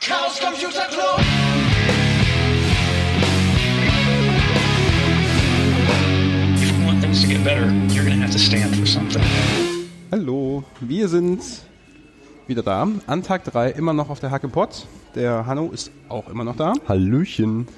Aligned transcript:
Chaos 0.00 0.40
Computer 0.40 0.86
Club. 0.88 1.20
If 6.56 6.72
you 6.72 6.86
want 6.86 7.02
things 7.02 7.20
to 7.20 7.28
get 7.28 7.44
better, 7.44 7.66
you're 7.92 8.04
to 8.04 8.22
have 8.22 8.32
to 8.32 8.38
stand 8.38 8.74
for 8.76 8.86
something. 8.86 9.22
Hallo, 10.10 10.64
wir 10.80 11.06
sind 11.06 11.42
wieder 12.46 12.62
da. 12.62 12.88
An 13.06 13.22
Tag 13.22 13.44
3 13.44 13.72
immer 13.72 13.92
noch 13.92 14.08
auf 14.08 14.20
der 14.20 14.30
Hacke 14.30 14.48
Pot. 14.48 14.86
Der 15.14 15.44
Hanno 15.44 15.70
ist 15.70 15.90
auch 16.08 16.30
immer 16.30 16.44
noch 16.44 16.56
da. 16.56 16.72
Hallöchen. 16.88 17.68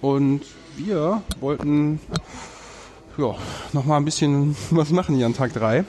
Und 0.00 0.42
wir 0.76 1.22
wollten 1.40 1.98
ja, 3.18 3.34
noch 3.72 3.84
mal 3.84 3.96
ein 3.96 4.04
bisschen 4.04 4.54
was 4.70 4.90
machen 4.90 5.16
hier 5.16 5.26
an 5.26 5.34
Tag 5.34 5.52
3, 5.52 5.84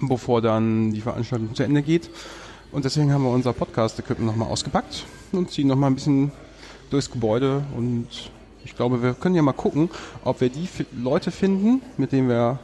bevor 0.00 0.40
dann 0.40 0.92
die 0.92 1.02
Veranstaltung 1.02 1.54
zu 1.54 1.62
Ende 1.62 1.82
geht. 1.82 2.08
Und 2.70 2.84
deswegen 2.84 3.12
haben 3.12 3.22
wir 3.24 3.30
unser 3.30 3.52
Podcast-Equipment 3.52 4.26
noch 4.26 4.36
mal 4.36 4.46
ausgepackt 4.46 5.04
und 5.32 5.50
ziehen 5.50 5.68
noch 5.68 5.76
mal 5.76 5.86
ein 5.86 5.94
bisschen 5.94 6.32
durchs 6.90 7.10
Gebäude. 7.10 7.62
Und 7.76 8.06
ich 8.64 8.76
glaube, 8.76 9.02
wir 9.02 9.14
können 9.14 9.34
ja 9.34 9.42
mal 9.42 9.52
gucken, 9.52 9.88
ob 10.24 10.40
wir 10.40 10.50
die 10.50 10.68
Leute 10.96 11.30
finden, 11.30 11.80
mit 11.96 12.12
denen 12.12 12.28
wir 12.28 12.58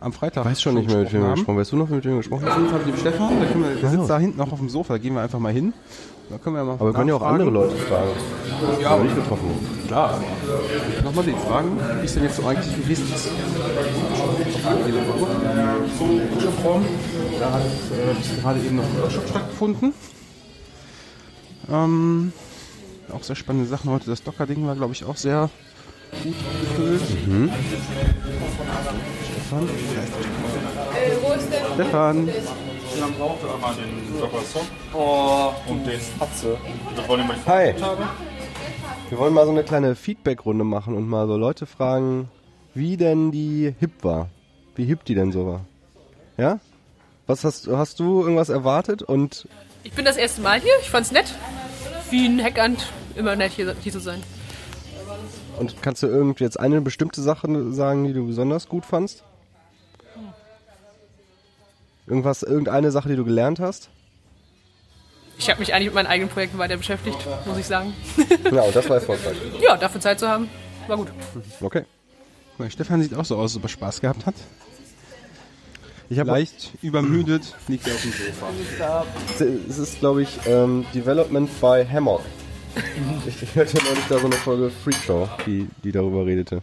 am 0.00 0.12
Freitag 0.12 0.44
Weiß 0.44 0.60
schon 0.62 0.74
nicht 0.74 0.88
mehr, 0.88 0.98
mit 0.98 1.12
wem 1.12 1.20
wir 1.22 1.28
haben. 1.28 1.36
gesprochen 1.36 1.58
Weißt 1.58 1.72
du 1.72 1.76
noch, 1.76 1.88
mit 1.88 2.04
wem 2.04 2.12
wir 2.12 2.18
gesprochen 2.18 2.46
haben? 2.46 2.62
sind 2.62 2.72
halt 2.72 2.86
mit 2.86 2.96
dem 2.96 3.00
Stefan, 3.00 3.40
da 3.40 3.46
wir, 3.62 3.74
der 3.76 3.90
sitzt 3.90 4.10
da 4.10 4.18
hinten 4.18 4.38
noch 4.38 4.52
auf 4.52 4.58
dem 4.58 4.68
Sofa, 4.68 4.94
da 4.94 4.98
gehen 4.98 5.14
wir 5.14 5.22
einfach 5.22 5.38
mal 5.38 5.52
hin. 5.52 5.72
Da 6.30 6.38
können 6.38 6.56
wir 6.56 6.64
mal 6.64 6.74
Aber 6.74 6.86
wir 6.86 6.92
können 6.92 7.08
ja 7.08 7.16
auch 7.16 7.22
andere 7.22 7.50
Leute 7.50 7.74
fragen. 7.74 8.10
Die 8.78 8.82
Ja, 8.82 8.96
wir 8.96 9.04
nicht 9.04 9.16
getroffen 9.16 9.50
Klar. 9.88 10.22
Nochmal 11.02 11.24
die 11.24 11.32
Fragen, 11.32 11.76
wie 12.00 12.04
ist 12.04 12.14
denn 12.14 12.22
jetzt 12.22 12.36
so 12.36 12.46
eigentlich 12.46 12.76
gewesen? 12.76 13.08
Das 13.10 13.28
Workshop-Raum. 15.98 16.84
Da 17.40 17.52
hat 17.52 17.62
äh, 17.62 18.40
gerade 18.40 18.60
eben 18.60 18.76
noch 18.76 18.84
ein 18.84 19.02
Workshop 19.02 19.28
stattgefunden. 19.28 19.92
Ähm, 21.68 22.32
auch 23.12 23.24
sehr 23.24 23.34
spannende 23.34 23.68
Sachen 23.68 23.90
heute. 23.90 24.06
Das 24.08 24.22
Docker-Ding 24.22 24.64
war, 24.64 24.76
glaube 24.76 24.92
ich, 24.92 25.04
auch 25.04 25.16
sehr 25.16 25.50
gut 26.22 26.34
gefüllt. 26.60 27.02
Stefan, 29.32 29.68
da 31.26 31.32
ist 31.34 31.50
der 31.50 31.84
Stefan. 31.84 32.28
Dann 33.00 33.14
braucht 33.14 33.42
er 33.42 33.54
einmal 33.54 33.74
den 33.74 34.20
Dr. 34.20 34.42
Sock 34.42 34.66
und 35.66 35.86
den 35.86 36.00
Atze. 36.18 36.58
Wir 36.94 37.08
wollen 37.08 37.26
die 37.26 37.50
Hi. 37.50 37.74
Wir 39.08 39.18
wollen 39.18 39.32
mal 39.32 39.46
so 39.46 39.52
eine 39.52 39.64
kleine 39.64 39.96
Feedback-Runde 39.96 40.64
machen 40.64 40.94
und 40.94 41.08
mal 41.08 41.26
so 41.26 41.38
Leute 41.38 41.64
fragen, 41.64 42.28
wie 42.74 42.98
denn 42.98 43.30
die 43.30 43.74
hip 43.80 44.04
war. 44.04 44.28
Wie 44.74 44.84
hip 44.84 45.04
die 45.06 45.14
denn 45.14 45.32
so 45.32 45.46
war. 45.46 45.64
Ja? 46.36 46.60
Was 47.26 47.42
hast, 47.44 47.68
hast 47.68 48.00
du 48.00 48.20
irgendwas 48.20 48.50
erwartet 48.50 49.02
und 49.02 49.48
Ich 49.82 49.92
bin 49.92 50.04
das 50.04 50.18
erste 50.18 50.42
Mal 50.42 50.60
hier. 50.60 50.74
Ich 50.82 50.90
fand's 50.90 51.10
nett. 51.10 51.34
Wie 52.10 52.26
ein 52.26 52.42
Hackant. 52.42 52.92
Immer 53.16 53.34
nett 53.34 53.52
hier, 53.52 53.74
hier 53.80 53.92
zu 53.92 54.00
sein. 54.00 54.22
Und 55.58 55.82
kannst 55.82 56.02
du 56.02 56.06
irgendwie 56.06 56.44
jetzt 56.44 56.60
eine 56.60 56.82
bestimmte 56.82 57.22
Sache 57.22 57.72
sagen, 57.72 58.04
die 58.04 58.12
du 58.12 58.26
besonders 58.26 58.68
gut 58.68 58.84
fandst? 58.84 59.24
Irgendwas, 62.10 62.42
irgendeine 62.42 62.90
Sache, 62.90 63.08
die 63.08 63.14
du 63.14 63.24
gelernt 63.24 63.60
hast? 63.60 63.88
Ich 65.38 65.48
habe 65.48 65.60
mich 65.60 65.72
eigentlich 65.72 65.86
mit 65.86 65.94
meinen 65.94 66.08
eigenen 66.08 66.28
Projekten 66.28 66.58
weiter 66.58 66.76
beschäftigt, 66.76 67.16
muss 67.46 67.56
ich 67.56 67.66
sagen. 67.66 67.94
Ja, 68.50 68.62
und 68.64 68.74
das 68.74 68.88
war 68.88 68.96
erfolgreich. 68.96 69.36
Ja, 69.62 69.76
dafür 69.76 70.00
Zeit 70.00 70.18
zu 70.18 70.28
haben, 70.28 70.48
war 70.88 70.96
gut. 70.96 71.06
Okay. 71.60 71.84
Guck 72.50 72.58
mal, 72.58 72.70
Stefan 72.70 73.00
sieht 73.00 73.14
auch 73.14 73.24
so 73.24 73.36
aus, 73.36 73.52
als 73.52 73.56
ob 73.56 73.62
er 73.62 73.68
Spaß 73.68 74.00
gehabt 74.00 74.26
hat. 74.26 74.34
Ich 76.10 76.18
habe 76.18 76.30
Leicht 76.32 76.72
übermüdet, 76.82 77.54
liegt 77.68 77.86
er 77.86 77.94
auf 77.94 78.02
dem 78.02 78.10
Sofa. 78.10 79.04
Es 79.68 79.78
ist, 79.78 80.00
glaube 80.00 80.22
ich, 80.22 80.40
ähm, 80.46 80.84
Development 80.92 81.48
by 81.60 81.86
Hammock. 81.90 82.22
Ich, 83.24 83.54
hörte 83.54 83.76
neulich 83.84 84.04
da 84.08 84.18
so 84.18 84.26
eine 84.26 84.34
Folge 84.34 84.70
Freak 84.70 84.96
Show, 84.96 85.28
die, 85.46 85.68
die 85.84 85.92
darüber 85.92 86.26
redete. 86.26 86.60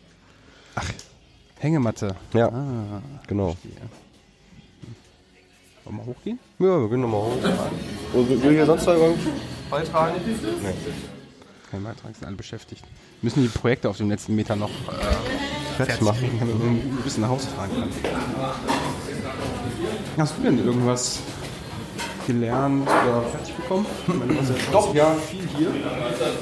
Hängematte. 1.60 2.16
Ja, 2.34 2.50
Ah, 2.50 3.02
genau. 3.26 3.56
Wollen 5.88 5.98
wir 5.98 6.06
hochgehen? 6.06 6.40
Ja, 6.60 6.82
wir 6.82 6.90
gehen 6.90 7.02
nochmal 7.02 7.22
hoch. 7.22 8.14
Und 8.14 8.44
will 8.44 8.52
hier 8.52 8.66
sonst 8.66 8.86
noch 8.86 8.94
jemand 8.94 9.18
beitragen? 9.70 10.16
Nee. 10.26 10.74
Kein 11.72 11.84
Beitrag, 11.84 12.16
sind 12.16 12.26
alle 12.26 12.36
beschäftigt. 12.36 12.84
Wir 13.22 13.28
müssen 13.28 13.42
die 13.44 13.50
Projekte 13.50 13.90
auf 13.90 13.98
dem 13.98 14.10
letzten 14.10 14.36
Meter 14.36 14.56
noch 14.56 14.70
äh, 14.70 15.76
Fertig 15.76 16.02
machen. 16.02 16.30
damit 16.40 16.60
wir 16.60 16.70
ein 16.70 17.00
bisschen 17.04 17.22
nach 17.22 17.30
Hause 17.30 17.48
fahren 17.48 17.70
kann. 17.70 17.90
Hast 20.18 20.38
du 20.38 20.44
denn 20.44 20.66
irgendwas 20.66 21.20
gelernt 22.26 22.88
oder 22.88 23.22
fertig 23.24 23.56
bekommen? 23.56 23.86
Doch, 24.72 24.94
ja, 24.94 25.14
viel 25.14 25.48
hier. 25.58 25.72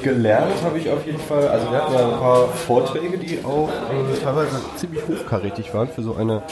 Gelernt 0.01 0.61
habe 0.63 0.79
ich 0.79 0.89
auf 0.89 1.05
jeden 1.05 1.19
Fall. 1.19 1.47
Also 1.47 1.71
wir 1.71 1.81
hatten 1.81 1.93
ja 1.93 2.13
ein 2.13 2.19
paar 2.19 2.47
Vorträge, 2.49 3.17
die 3.17 3.43
auch 3.43 3.69
äh, 3.69 4.19
teilweise 4.23 4.59
ziemlich 4.75 5.01
hochkarätig 5.07 5.73
waren 5.73 5.87
für 5.89 6.03
so 6.03 6.15
eine, 6.15 6.43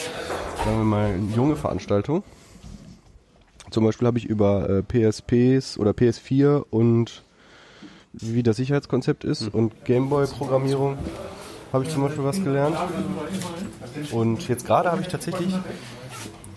sagen 0.64 0.78
wir 0.78 0.84
mal, 0.84 1.20
junge 1.36 1.56
Veranstaltung. 1.56 2.24
Zum 3.74 3.86
Beispiel 3.86 4.06
habe 4.06 4.20
ich 4.20 4.26
über 4.26 4.70
äh, 4.70 4.84
PSPs 4.84 5.80
oder 5.80 5.92
PS4 5.92 6.64
und 6.70 7.24
wie 8.12 8.44
das 8.44 8.58
Sicherheitskonzept 8.58 9.24
ist 9.24 9.52
und 9.52 9.84
Gameboy-Programmierung 9.86 10.96
habe 11.74 11.84
ich 11.84 11.90
zum 11.90 12.04
Beispiel 12.04 12.24
was 12.24 12.44
gelernt. 12.44 12.78
Und 14.12 14.48
jetzt 14.48 14.68
gerade 14.68 14.92
habe 14.92 15.02
ich 15.02 15.08
tatsächlich 15.08 15.56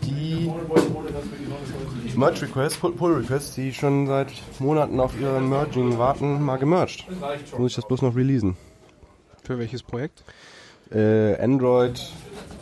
die 0.02 0.52
Merge 2.14 2.42
Requests, 2.42 2.78
Pull, 2.78 2.92
Pull 2.92 3.14
Requests, 3.14 3.54
die 3.54 3.72
schon 3.72 4.06
seit 4.06 4.30
Monaten 4.58 5.00
auf 5.00 5.18
ihre 5.18 5.40
Merging 5.40 5.96
warten, 5.96 6.42
mal 6.42 6.58
gemerged. 6.58 7.06
Muss 7.56 7.70
ich 7.70 7.76
das 7.76 7.88
bloß 7.88 8.02
noch 8.02 8.14
releasen. 8.14 8.58
Für 9.42 9.58
welches 9.58 9.82
Projekt? 9.82 10.22
Äh, 10.92 11.42
Android, 11.42 12.12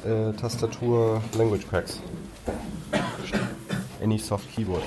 äh, 0.04 0.32
Tastatur, 0.34 1.20
Language 1.36 1.66
Packs. 1.66 2.00
Any 4.04 4.18
Soft 4.18 4.54
Keyboard. 4.54 4.82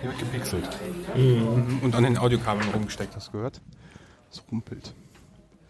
Hier 0.00 0.10
wird 0.10 0.18
gepixelt. 0.18 0.68
Und 1.82 1.94
an 1.94 2.04
den 2.04 2.16
Audiokabeln 2.16 2.70
rumgesteckt, 2.70 3.14
hast 3.14 3.28
du 3.28 3.32
gehört? 3.32 3.60
Es 4.32 4.42
rumpelt. 4.50 4.94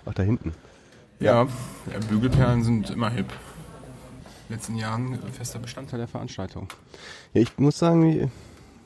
Ach, 0.07 0.15
da 0.15 0.23
hinten. 0.23 0.55
Ja, 1.19 1.49
ja, 1.93 1.99
Bügelperlen 2.09 2.63
sind 2.63 2.91
immer 2.91 3.11
hip. 3.11 3.27
In 3.27 4.49
den 4.49 4.57
letzten 4.57 4.77
Jahren 4.77 5.19
fester 5.33 5.59
Bestandteil 5.59 5.99
der 5.99 6.09
Veranstaltung. 6.09 6.69
Ja, 7.35 7.43
ich 7.43 7.59
muss 7.59 7.79
sagen, 7.79 8.31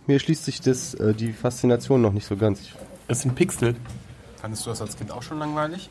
mir, 0.07 0.19
schließt 0.19 0.45
sich 0.47 0.61
das, 0.61 0.95
äh, 0.95 1.15
die 1.15 1.33
Faszination 1.33 2.01
noch 2.01 2.13
nicht 2.13 2.27
so 2.27 2.37
ganz. 2.37 2.63
Es 3.07 3.21
sind 3.21 3.35
Pixel. 3.35 3.77
Fandest 4.37 4.65
du 4.65 4.71
das 4.71 4.81
als 4.81 4.97
Kind 4.97 5.11
auch 5.13 5.23
schon 5.23 5.39
langweilig? 5.39 5.91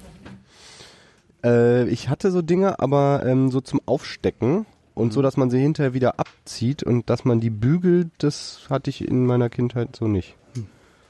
äh, 1.43 1.87
ich 1.89 2.09
hatte 2.09 2.31
so 2.31 2.41
Dinge, 2.41 2.79
aber 2.79 3.23
ähm, 3.25 3.51
so 3.51 3.61
zum 3.61 3.81
Aufstecken 3.85 4.65
und 4.95 5.13
so, 5.13 5.21
dass 5.21 5.37
man 5.37 5.49
sie 5.49 5.59
hinterher 5.59 5.93
wieder 5.93 6.19
abzieht 6.19 6.83
und 6.83 7.09
dass 7.09 7.23
man 7.25 7.39
die 7.39 7.49
bügelt, 7.49 8.09
das 8.17 8.61
hatte 8.69 8.89
ich 8.89 9.07
in 9.07 9.25
meiner 9.25 9.49
Kindheit 9.49 9.95
so 9.95 10.07
nicht. 10.07 10.35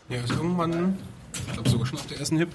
Ja, 0.10 0.22
ist 0.22 0.32
irgendwann, 0.32 0.98
ich 1.48 1.54
glaube 1.54 1.70
sogar 1.70 1.86
schon 1.86 2.00
auf 2.00 2.08
der 2.08 2.20
ersten 2.20 2.38
Hip, 2.38 2.50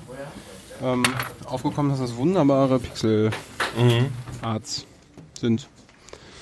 ähm, 0.82 1.02
aufgekommen, 1.44 1.90
dass 1.90 2.00
das 2.00 2.16
wunderbare 2.16 2.78
Pixel-Arts 2.78 4.86
sind. 5.38 5.68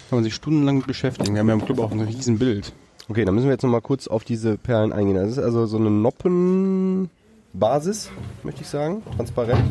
Kann 0.09 0.19
man 0.19 0.25
sich 0.25 0.35
stundenlang 0.35 0.79
mit 0.79 0.87
beschäftigen. 0.87 1.35
Wir 1.35 1.41
haben 1.41 1.49
ja 1.49 1.55
im 1.55 1.65
Club 1.65 1.81
auch 1.81 1.91
ein 1.91 2.01
riesen 2.01 2.39
Bild. 2.39 2.73
Okay, 3.09 3.25
dann 3.25 3.35
müssen 3.35 3.47
wir 3.47 3.53
jetzt 3.53 3.63
noch 3.63 3.71
mal 3.71 3.81
kurz 3.81 4.09
auf 4.09 4.25
diese 4.25 4.59
Perlen 4.59 4.93
eingehen. 4.93 5.17
Das 5.17 5.31
ist 5.31 5.39
also 5.39 5.65
so 5.67 5.79
eine 5.79 5.91
Noppenbasis, 5.91 8.11
möchte 8.43 8.63
ich 8.63 8.69
sagen, 8.69 9.03
transparent. 9.17 9.63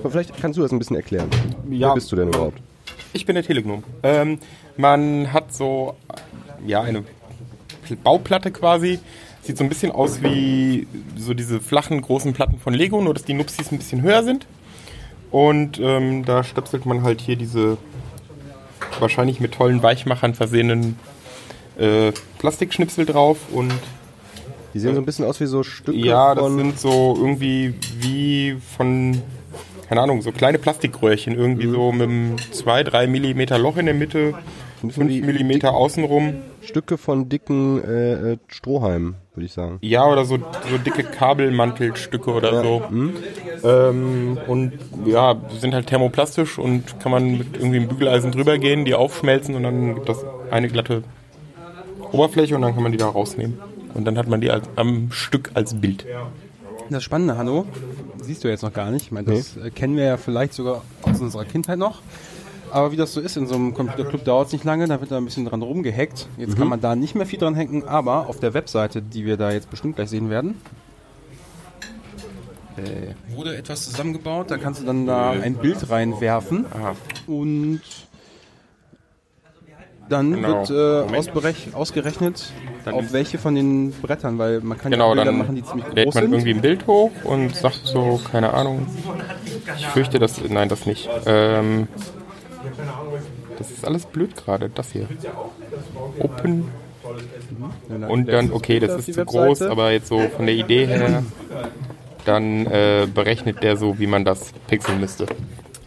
Aber 0.00 0.10
vielleicht 0.10 0.36
kannst 0.36 0.58
du 0.58 0.62
das 0.62 0.72
ein 0.72 0.78
bisschen 0.78 0.96
erklären. 0.96 1.28
Ja. 1.68 1.88
Wer 1.88 1.94
bist 1.94 2.12
du 2.12 2.16
denn 2.16 2.28
überhaupt? 2.28 2.60
Ich 3.12 3.26
bin 3.26 3.34
der 3.34 3.44
Telegnum. 3.44 3.82
Ähm, 4.02 4.38
man 4.76 5.32
hat 5.32 5.52
so 5.52 5.96
ja 6.66 6.82
eine 6.82 7.00
Pl- 7.86 7.96
Bauplatte 8.02 8.50
quasi. 8.50 8.98
Sieht 9.42 9.56
so 9.56 9.64
ein 9.64 9.68
bisschen 9.68 9.90
aus 9.90 10.22
wie 10.22 10.86
so 11.16 11.34
diese 11.34 11.60
flachen 11.60 12.00
großen 12.02 12.32
Platten 12.34 12.58
von 12.58 12.74
Lego, 12.74 13.00
nur 13.00 13.14
dass 13.14 13.24
die 13.24 13.34
Nupsis 13.34 13.72
ein 13.72 13.78
bisschen 13.78 14.02
höher 14.02 14.22
sind. 14.22 14.46
Und 15.30 15.78
ähm, 15.80 16.24
da 16.24 16.44
stöpselt 16.44 16.86
man 16.86 17.02
halt 17.02 17.20
hier 17.20 17.36
diese 17.36 17.78
wahrscheinlich 18.98 19.40
mit 19.40 19.52
tollen 19.52 19.82
Weichmachern 19.82 20.34
versehenen 20.34 20.98
äh, 21.78 22.12
Plastikschnipsel 22.38 23.06
drauf 23.06 23.38
und 23.52 23.72
Die 24.74 24.80
sehen 24.80 24.94
so 24.94 25.00
ein 25.00 25.06
bisschen 25.06 25.24
aus 25.24 25.40
wie 25.40 25.46
so 25.46 25.62
Stücke 25.62 25.98
Ja, 25.98 26.34
das 26.34 26.44
von... 26.44 26.56
sind 26.56 26.78
so 26.78 27.16
irgendwie 27.16 27.74
wie 28.00 28.56
von, 28.76 29.22
keine 29.90 30.02
Ahnung, 30.02 30.22
so 30.22 30.30
kleine 30.30 30.60
Plastikröhrchen, 30.60 31.34
irgendwie 31.34 31.66
so 31.66 31.90
mit 31.90 32.02
einem 32.02 32.36
2-3 32.36 33.08
Millimeter 33.08 33.58
Loch 33.58 33.76
in 33.76 33.86
der 33.86 33.94
Mitte, 33.96 34.34
bisschen 34.82 34.92
5 34.92 35.10
wie 35.10 35.20
Millimeter 35.22 35.74
außenrum. 35.74 36.34
Stücke 36.62 36.96
von 36.96 37.28
dicken 37.28 37.82
äh, 37.82 38.34
äh, 38.34 38.38
Strohhalmen, 38.46 39.16
würde 39.34 39.46
ich 39.46 39.52
sagen. 39.52 39.78
Ja, 39.80 40.06
oder 40.06 40.24
so, 40.24 40.36
so 40.36 40.78
dicke 40.78 41.02
Kabelmantelstücke 41.02 42.30
oder 42.30 42.62
so. 42.62 42.82
Ähm, 43.64 44.38
und 44.46 44.74
ja, 45.06 45.34
sind 45.58 45.74
halt 45.74 45.88
thermoplastisch 45.88 46.60
und 46.60 47.00
kann 47.00 47.10
man 47.10 47.38
mit 47.38 47.56
irgendwie 47.56 47.78
einem 47.78 47.88
Bügeleisen 47.88 48.30
drüber 48.30 48.58
gehen, 48.58 48.84
die 48.84 48.94
aufschmelzen 48.94 49.56
und 49.56 49.64
dann 49.64 49.96
gibt 49.96 50.08
das 50.08 50.24
eine 50.52 50.68
glatte 50.68 51.02
Oberfläche 52.12 52.54
und 52.54 52.62
dann 52.62 52.74
kann 52.74 52.84
man 52.84 52.92
die 52.92 52.98
da 52.98 53.08
rausnehmen. 53.08 53.58
und 53.94 54.04
dann 54.04 54.16
hat 54.16 54.28
man 54.28 54.40
die 54.40 54.52
als, 54.52 54.68
am 54.76 55.10
Stück 55.10 55.50
als 55.54 55.74
Bild. 55.74 56.06
Das 56.90 57.02
Spannende, 57.02 57.36
Hanno, 57.36 57.66
siehst 58.24 58.44
du 58.44 58.48
jetzt 58.48 58.62
noch 58.62 58.72
gar 58.72 58.90
nicht. 58.90 59.06
Ich 59.06 59.12
meine, 59.12 59.34
das 59.34 59.56
äh, 59.56 59.70
kennen 59.70 59.96
wir 59.96 60.04
ja 60.04 60.16
vielleicht 60.16 60.54
sogar 60.54 60.82
aus 61.02 61.20
unserer 61.20 61.44
Kindheit 61.44 61.78
noch. 61.78 62.02
Aber 62.70 62.92
wie 62.92 62.96
das 62.96 63.12
so 63.12 63.20
ist, 63.20 63.36
in 63.36 63.46
so 63.46 63.56
einem 63.56 63.74
Computerclub 63.74 64.24
dauert 64.24 64.46
es 64.48 64.52
nicht 64.52 64.64
lange, 64.64 64.86
da 64.86 65.00
wird 65.00 65.10
da 65.10 65.16
ein 65.16 65.24
bisschen 65.24 65.44
dran 65.44 65.60
rumgehackt. 65.62 66.28
Jetzt 66.36 66.56
kann 66.56 66.68
man 66.68 66.80
da 66.80 66.94
nicht 66.94 67.14
mehr 67.14 67.26
viel 67.26 67.38
dran 67.38 67.56
hacken, 67.56 67.86
aber 67.88 68.28
auf 68.28 68.38
der 68.38 68.54
Webseite, 68.54 69.02
die 69.02 69.24
wir 69.24 69.36
da 69.36 69.50
jetzt 69.50 69.70
bestimmt 69.70 69.96
gleich 69.96 70.08
sehen 70.08 70.30
werden, 70.30 70.60
äh, 72.76 73.34
wurde 73.34 73.56
etwas 73.56 73.84
zusammengebaut. 73.84 74.50
Da 74.50 74.58
kannst 74.58 74.82
du 74.82 74.86
dann 74.86 75.06
da 75.06 75.30
ein 75.30 75.54
Bild 75.54 75.90
reinwerfen 75.90 76.66
Aha. 76.72 76.94
und 77.26 77.80
dann 80.10 80.32
Genau. 80.34 80.48
wird 80.48 80.70
äh, 80.70 81.16
ausberech- 81.16 81.72
ausgerechnet, 81.74 82.52
Dann 82.84 82.94
auf 82.94 83.12
welche 83.12 83.38
von 83.38 83.54
den 83.54 83.92
Brettern, 83.92 84.38
weil 84.38 84.60
man 84.60 84.76
kann 84.76 84.92
ja 84.92 84.96
Genau, 84.96 85.10
Bilder 85.10 85.24
dann 85.26 85.38
machen, 85.38 85.54
die 85.54 85.62
ziemlich 85.64 85.86
lädt 85.94 86.04
groß 86.06 86.14
man 86.14 86.24
sind. 86.24 86.32
irgendwie 86.32 86.50
ein 86.54 86.60
Bild 86.60 86.86
hoch 86.86 87.10
und 87.24 87.54
sagt 87.56 87.80
so, 87.84 88.20
keine 88.30 88.52
Ahnung. 88.52 88.86
Ich 89.78 89.86
fürchte, 89.86 90.18
das. 90.18 90.40
Nein, 90.48 90.68
das 90.68 90.84
nicht. 90.86 91.08
Ähm, 91.26 91.88
das 93.58 93.70
ist 93.70 93.84
alles 93.86 94.06
blöd 94.06 94.34
gerade, 94.36 94.68
das 94.74 94.92
hier. 94.92 95.06
Open. 96.18 96.68
Und 98.08 98.26
dann, 98.28 98.52
okay, 98.52 98.78
das 98.80 99.06
ist 99.08 99.14
zu 99.14 99.24
groß, 99.24 99.62
aber 99.62 99.92
jetzt 99.92 100.08
so 100.08 100.20
von 100.36 100.46
der 100.46 100.54
Idee 100.54 100.86
her, 100.86 101.22
dann 102.24 102.66
äh, 102.66 103.06
berechnet 103.12 103.62
der 103.62 103.76
so, 103.76 103.98
wie 103.98 104.06
man 104.06 104.24
das 104.24 104.52
pixeln 104.68 105.00
müsste. 105.00 105.26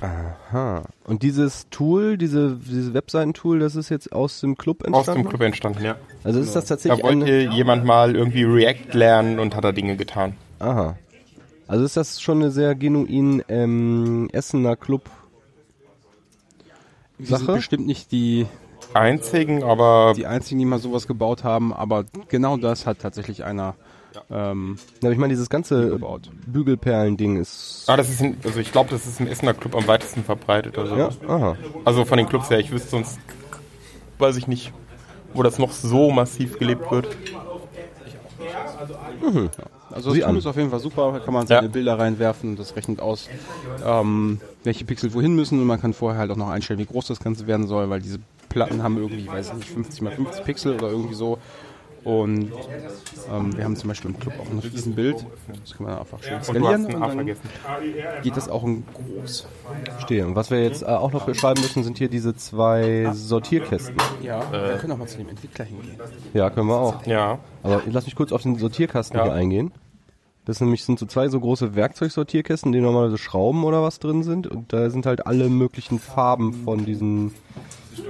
Aha. 0.04 0.84
Und 1.06 1.24
dieses 1.24 1.70
Tool, 1.70 2.18
diese, 2.18 2.58
dieses 2.58 2.94
Webseitentool, 2.94 3.60
das 3.60 3.76
ist 3.78 3.88
jetzt 3.90 4.12
aus 4.12 4.42
dem 4.42 4.58
Club 4.58 4.82
Aus 4.82 4.88
entstanden? 4.88 5.24
dem 5.24 5.30
Club 5.30 5.42
entstanden, 5.42 5.86
ja. 5.86 5.96
Also 6.26 6.42
ist 6.42 6.56
das 6.56 6.66
Da 6.66 6.76
tatsächlich 6.76 7.04
wollte 7.04 7.26
eine... 7.26 7.54
jemand 7.56 7.86
mal 7.86 8.16
irgendwie 8.16 8.44
React 8.44 8.94
lernen 8.98 9.40
und 9.40 9.56
hat 9.56 9.64
da 9.64 9.72
Dinge 9.72 9.96
getan. 9.96 10.36
Aha. 10.60 10.98
Also 11.68 11.86
ist 11.86 11.96
das 11.96 12.20
schon 12.22 12.42
eine 12.42 12.52
sehr 12.52 12.76
genuin 12.76 13.44
ähm, 13.48 14.30
Essener 14.34 14.76
Club 14.76 15.10
Wir 17.18 17.28
sind 17.28 17.46
Sache? 17.46 17.54
bestimmt 17.56 17.88
nicht 17.88 18.12
die, 18.12 18.46
Einzigen, 18.94 19.64
aber 19.64 20.14
die 20.16 20.28
einzigen, 20.28 20.60
die 20.60 20.66
mal 20.66 20.80
sowas 20.80 21.08
gebaut 21.08 21.44
haben, 21.44 21.74
aber 21.74 22.06
genau 22.28 22.58
das 22.58 22.86
hat 22.86 23.00
tatsächlich 23.00 23.44
einer 23.44 23.76
ähm, 24.32 24.78
Ja, 25.02 25.08
aber 25.08 25.12
ich 25.12 25.18
meine, 25.18 25.34
dieses 25.34 25.50
ganze. 25.50 26.00
Bügelperlen-Ding 26.48 27.38
ist... 27.40 27.86
ah, 27.88 27.98
das 27.98 28.10
ist 28.10 28.22
ein, 28.22 28.38
also 28.44 28.60
ich 28.60 28.72
glaube, 28.72 28.90
das 28.90 29.06
ist 29.06 29.20
im 29.20 29.28
Essener 29.28 29.54
Club 29.54 29.76
am 29.76 29.88
weitesten 29.88 30.24
verbreitet. 30.24 30.78
Also, 30.78 30.96
Ja, 30.96 31.10
aha. 31.28 31.56
also 31.86 32.06
von 32.06 32.18
den 32.18 32.28
Clubs 32.28 32.50
her, 32.50 32.60
ich 32.60 32.72
wüsste 32.72 32.90
sonst, 32.90 33.20
weiß 34.20 34.38
ich 34.38 34.48
nicht, 34.48 34.72
wo 35.34 35.44
das 35.44 35.58
noch 35.60 35.72
so 35.72 36.12
massiv 36.12 36.58
gelebt 36.60 36.90
wird. 36.92 37.08
Also 39.92 40.10
das 40.10 40.14
Sieh 40.16 40.20
Tool 40.22 40.30
an. 40.30 40.38
ist 40.38 40.46
auf 40.48 40.56
jeden 40.58 40.70
Fall 40.72 40.80
super, 40.80 41.12
da 41.14 41.20
kann 41.20 41.34
man 41.34 41.46
seine 41.48 41.68
Ja. 41.68 41.72
Bilder 41.72 42.00
reinwerfen 42.00 42.52
und 42.52 42.60
das 42.60 42.76
rechnet 42.76 43.00
aus, 43.00 43.30
ähm, 43.86 44.40
welche 44.64 44.86
Pixel 44.86 45.14
wohin 45.14 45.36
müssen 45.36 45.60
und 45.60 45.68
man 45.68 45.80
kann 45.80 45.94
vorher 45.94 46.20
halt 46.20 46.32
auch 46.32 46.36
noch 46.36 46.50
einstellen, 46.50 46.80
wie 46.80 46.86
groß 46.86 47.08
das 47.08 47.20
Ganze 47.20 47.46
werden 47.48 47.68
soll, 47.68 47.90
weil 47.90 48.02
diese 48.02 48.20
Platten 48.50 48.82
haben 48.84 48.98
irgendwie, 48.98 49.28
weiß 49.28 49.50
ich 49.50 49.54
nicht, 49.54 49.70
50 49.70 50.02
mal 50.02 50.12
50 50.12 50.46
Pixel 50.46 50.76
oder 50.76 50.90
irgendwie 50.90 51.14
so. 51.16 51.38
Und 52.04 52.52
ähm, 53.32 53.56
wir 53.56 53.64
haben 53.64 53.76
zum 53.76 53.88
Beispiel 53.88 54.12
im 54.12 54.20
Club 54.20 54.34
auch 54.40 54.50
ein 54.50 54.60
Riesenbild. 54.60 55.26
Das 55.64 55.78
kann 55.78 55.86
man 55.88 56.00
einfach 56.00 56.22
schön 56.22 56.36
Und 56.36 56.44
skalieren 56.44 56.86
ein 56.88 56.96
und 56.96 57.04
A 57.04 57.16
dann 57.16 57.26
geht 58.24 58.38
das 58.38 58.50
auch 58.50 58.64
in 58.64 58.84
groß. 58.94 59.48
Verstehe. 59.86 60.26
Und 60.28 60.36
was 60.36 60.52
wir 60.52 60.62
jetzt 60.62 60.84
äh, 60.84 60.88
auch 60.88 61.12
noch 61.14 61.26
beschreiben 61.26 61.62
müssen, 61.62 61.84
sind 61.84 61.98
hier 61.98 62.10
diese 62.10 62.36
zwei 62.36 63.10
Sortierkästen. 63.14 63.96
Ja, 64.22 64.42
wir 64.52 64.78
können 64.78 64.94
auch 64.94 64.98
mal 64.98 65.08
zu 65.08 65.18
dem 65.18 65.30
Entwickler 65.30 65.66
hingehen. 65.66 65.98
Ja, 66.34 66.50
können 66.50 66.68
wir 66.68 66.78
auch. 66.78 67.06
Ja. 67.06 67.40
Aber 67.64 67.82
lass 67.90 68.06
mich 68.06 68.16
kurz 68.16 68.32
auf 68.32 68.42
den 68.42 68.58
Sortierkasten 68.58 69.18
Ja. 69.18 69.26
hier 69.26 69.34
eingehen. 69.34 69.72
Das 70.46 70.58
sind 70.58 70.68
nämlich 70.68 70.84
sind 70.84 71.00
so 71.00 71.06
zwei 71.06 71.30
so 71.30 71.40
große 71.40 71.74
Werkzeugsortierkästen, 71.76 72.70
in 72.70 72.74
denen 72.74 72.86
normalerweise 72.86 73.18
Schrauben 73.18 73.64
oder 73.64 73.82
was 73.82 74.00
drin 74.00 74.24
sind. 74.24 74.46
Und 74.48 74.74
da 74.74 74.90
sind 74.90 75.06
halt 75.06 75.26
alle 75.26 75.48
möglichen 75.48 76.00
Farben 76.00 76.54
von 76.54 76.86
diesen 76.86 77.34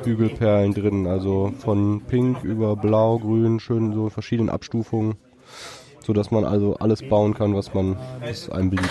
Bügelperlen 0.03 0.74
drin. 0.74 1.07
Also 1.07 1.53
von 1.59 2.01
pink 2.01 2.44
über 2.44 2.75
blau, 2.75 3.19
grün, 3.19 3.59
schön 3.59 3.94
so 3.94 4.06
in 4.06 4.09
verschiedenen 4.12 4.50
Abstufungen. 4.50 5.15
So 6.06 6.12
dass 6.12 6.31
man 6.31 6.44
also 6.44 6.75
alles 6.75 7.01
bauen 7.01 7.33
kann, 7.33 7.56
was 7.56 7.74
man, 7.74 7.97
was 8.19 8.50
einem 8.50 8.69
beliebt. 8.69 8.89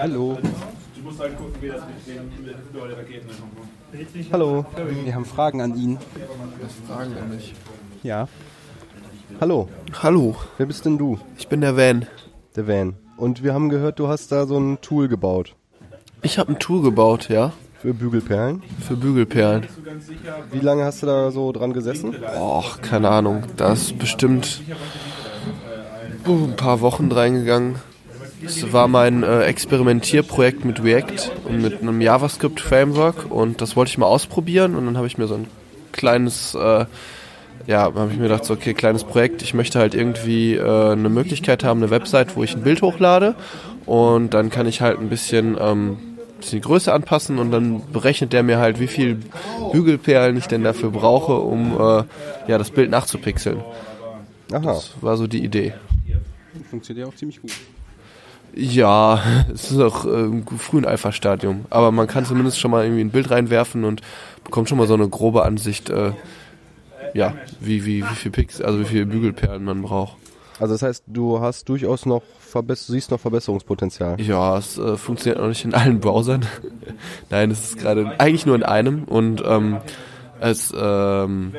Hallo, 0.00 0.38
Hallo. 4.32 4.66
wir 5.04 5.14
haben 5.14 5.24
Fragen 5.26 5.60
an 5.60 5.76
ihn. 5.76 5.98
Fragen 6.88 7.16
an 7.18 7.30
mich. 7.30 7.54
Ja. 8.02 8.26
Hallo. 9.40 9.68
Hallo, 10.02 10.36
Wer 10.58 10.66
bist 10.66 10.84
denn 10.84 10.98
du? 10.98 11.18
ich 11.38 11.48
bin 11.48 11.60
der 11.60 11.76
Van. 11.76 12.06
Der 12.56 12.66
Van. 12.68 12.94
Und 13.16 13.42
wir 13.42 13.54
haben 13.54 13.68
gehört, 13.68 13.98
du 13.98 14.08
hast 14.08 14.32
da 14.32 14.46
so 14.46 14.58
ein 14.58 14.78
Tool 14.80 15.08
gebaut. 15.08 15.54
Ich 16.22 16.38
habe 16.38 16.52
ein 16.52 16.58
Tool 16.58 16.82
gebaut, 16.82 17.28
ja, 17.28 17.52
Für 17.80 17.94
Bügelperlen. 17.94 18.62
für 18.80 18.96
Bügelperlen. 18.96 19.66
Wie 20.52 20.60
lange 20.60 20.84
hast 20.84 21.02
du 21.02 21.06
da 21.06 21.30
so 21.30 21.52
dran 21.52 21.72
gesessen? 21.72 22.14
Och, 22.38 22.80
keine 22.80 23.10
Ahnung, 23.10 23.42
da 23.56 23.72
ist 23.72 23.98
bestimmt 23.98 24.62
uh, 26.26 26.44
ein 26.44 26.56
paar 26.56 26.80
Wochen 26.80 27.10
reingegangen. 27.12 27.76
Es 28.44 28.72
war 28.72 28.88
mein 28.88 29.22
äh, 29.22 29.42
Experimentierprojekt 29.44 30.64
mit 30.64 30.82
React 30.82 31.30
und 31.44 31.62
mit 31.62 31.80
einem 31.80 32.00
JavaScript-Framework 32.00 33.30
und 33.30 33.60
das 33.60 33.74
wollte 33.76 33.90
ich 33.90 33.98
mal 33.98 34.06
ausprobieren 34.06 34.74
und 34.76 34.84
dann 34.86 34.96
habe 34.98 35.06
ich 35.06 35.16
mir 35.18 35.26
so 35.26 35.34
ein 35.36 35.46
kleines, 35.92 36.54
äh, 36.54 36.84
ja, 37.66 37.82
habe 37.82 38.08
ich 38.10 38.16
mir 38.16 38.24
gedacht, 38.24 38.44
so, 38.44 38.54
okay, 38.54 38.74
kleines 38.74 39.04
Projekt, 39.04 39.42
ich 39.42 39.54
möchte 39.54 39.78
halt 39.78 39.94
irgendwie 39.94 40.54
äh, 40.54 40.92
eine 40.92 41.08
Möglichkeit 41.08 41.64
haben, 41.64 41.82
eine 41.82 41.90
Website, 41.90 42.36
wo 42.36 42.44
ich 42.44 42.54
ein 42.54 42.62
Bild 42.62 42.82
hochlade 42.82 43.34
und 43.86 44.34
dann 44.34 44.50
kann 44.50 44.66
ich 44.66 44.80
halt 44.80 44.98
ein 44.98 45.08
bisschen, 45.08 45.56
ähm, 45.58 45.96
bisschen 46.38 46.60
die 46.60 46.66
Größe 46.66 46.92
anpassen 46.92 47.38
und 47.38 47.50
dann 47.50 47.82
berechnet 47.92 48.32
der 48.32 48.42
mir 48.42 48.58
halt, 48.58 48.80
wie 48.80 48.86
viel 48.86 49.18
Bügelperlen 49.72 50.36
ich 50.36 50.46
denn 50.46 50.62
dafür 50.62 50.90
brauche, 50.90 51.34
um 51.34 51.72
äh, 51.72 52.04
ja, 52.48 52.58
das 52.58 52.70
Bild 52.70 52.90
nachzupixeln. 52.90 53.60
Aha. 54.52 54.60
Das 54.60 54.92
war 55.00 55.16
so 55.16 55.26
die 55.26 55.42
Idee. 55.42 55.72
Funktioniert 56.70 57.06
ja 57.06 57.12
auch 57.12 57.16
ziemlich 57.16 57.40
gut. 57.40 57.52
Ja, 58.54 59.22
es 59.52 59.70
ist 59.70 59.80
auch 59.80 60.04
äh, 60.04 60.24
im 60.24 60.46
frühen 60.46 60.84
Alpha-Stadium. 60.84 61.66
Aber 61.70 61.92
man 61.92 62.06
kann 62.06 62.24
zumindest 62.24 62.60
schon 62.60 62.70
mal 62.70 62.84
irgendwie 62.84 63.02
ein 63.02 63.10
Bild 63.10 63.30
reinwerfen 63.30 63.84
und 63.84 64.02
bekommt 64.44 64.68
schon 64.68 64.78
mal 64.78 64.86
so 64.86 64.94
eine 64.94 65.08
grobe 65.08 65.44
Ansicht, 65.44 65.90
äh, 65.90 66.12
ja, 67.14 67.34
wie, 67.60 67.84
wie, 67.86 68.02
wie 68.02 68.14
viel 68.14 68.30
Pix, 68.30 68.60
also 68.60 68.80
wie 68.80 68.84
viele 68.84 69.06
Bügelperlen 69.06 69.64
man 69.64 69.82
braucht. 69.82 70.16
Also 70.60 70.74
das 70.74 70.82
heißt, 70.82 71.04
du 71.06 71.40
hast 71.40 71.68
durchaus 71.68 72.06
noch 72.06 72.22
Verbess 72.38 72.86
siehst 72.86 73.10
noch 73.10 73.18
Verbesserungspotenzial. 73.18 74.20
Ja, 74.20 74.56
es 74.56 74.78
äh, 74.78 74.96
funktioniert 74.96 75.40
noch 75.40 75.48
nicht 75.48 75.64
in 75.64 75.74
allen 75.74 75.98
Browsern. 75.98 76.46
Nein, 77.30 77.50
es 77.50 77.70
ist 77.70 77.78
gerade 77.78 78.12
eigentlich 78.18 78.46
nur 78.46 78.54
in 78.54 78.62
einem 78.62 79.04
und 79.04 79.42
ähm, 79.44 79.78
es 80.40 80.72
ähm, 80.76 81.52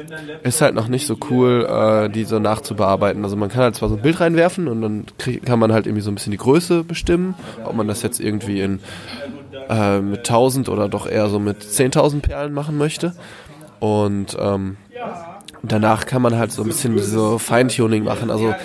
ist 0.44 0.62
halt 0.62 0.76
noch 0.76 0.88
nicht 0.88 1.08
so 1.08 1.18
cool, 1.30 1.66
äh, 1.66 2.10
die 2.10 2.24
so 2.24 2.40
nachzubearbeiten. 2.40 3.24
Also 3.24 3.36
man 3.36 3.50
kann 3.50 3.64
halt 3.64 3.76
zwar 3.76 3.90
so 3.90 3.96
ein 3.96 4.02
Bild 4.02 4.20
reinwerfen 4.20 4.68
und 4.68 4.82
dann 4.82 5.06
krieg, 5.18 5.46
kann 5.46 5.60
man 5.60 5.74
halt 5.74 5.88
irgendwie 5.88 6.02
so 6.02 6.12
ein 6.12 6.16
bisschen 6.16 6.32
die 6.32 6.38
Größe 6.38 6.84
bestimmen, 6.84 7.36
ob 7.66 7.76
man 7.76 7.88
das 7.88 8.02
jetzt 8.02 8.20
irgendwie 8.20 8.62
in 8.62 8.80
äh, 9.70 10.00
mit 10.00 10.20
1000 10.20 10.70
oder 10.70 10.88
doch 10.88 11.08
eher 11.08 11.30
so 11.30 11.40
mit 11.40 11.64
10.000 11.64 12.22
Perlen 12.22 12.54
machen 12.54 12.78
möchte. 12.78 13.16
Und 13.80 14.38
ähm, 14.40 14.78
danach 15.72 16.06
kann 16.06 16.22
man 16.22 16.38
halt 16.38 16.52
so 16.52 16.62
ein 16.64 16.68
bisschen 16.68 17.00
so 17.00 17.38
Feintuning 17.40 18.04
machen. 18.04 18.30
Also 18.32 18.56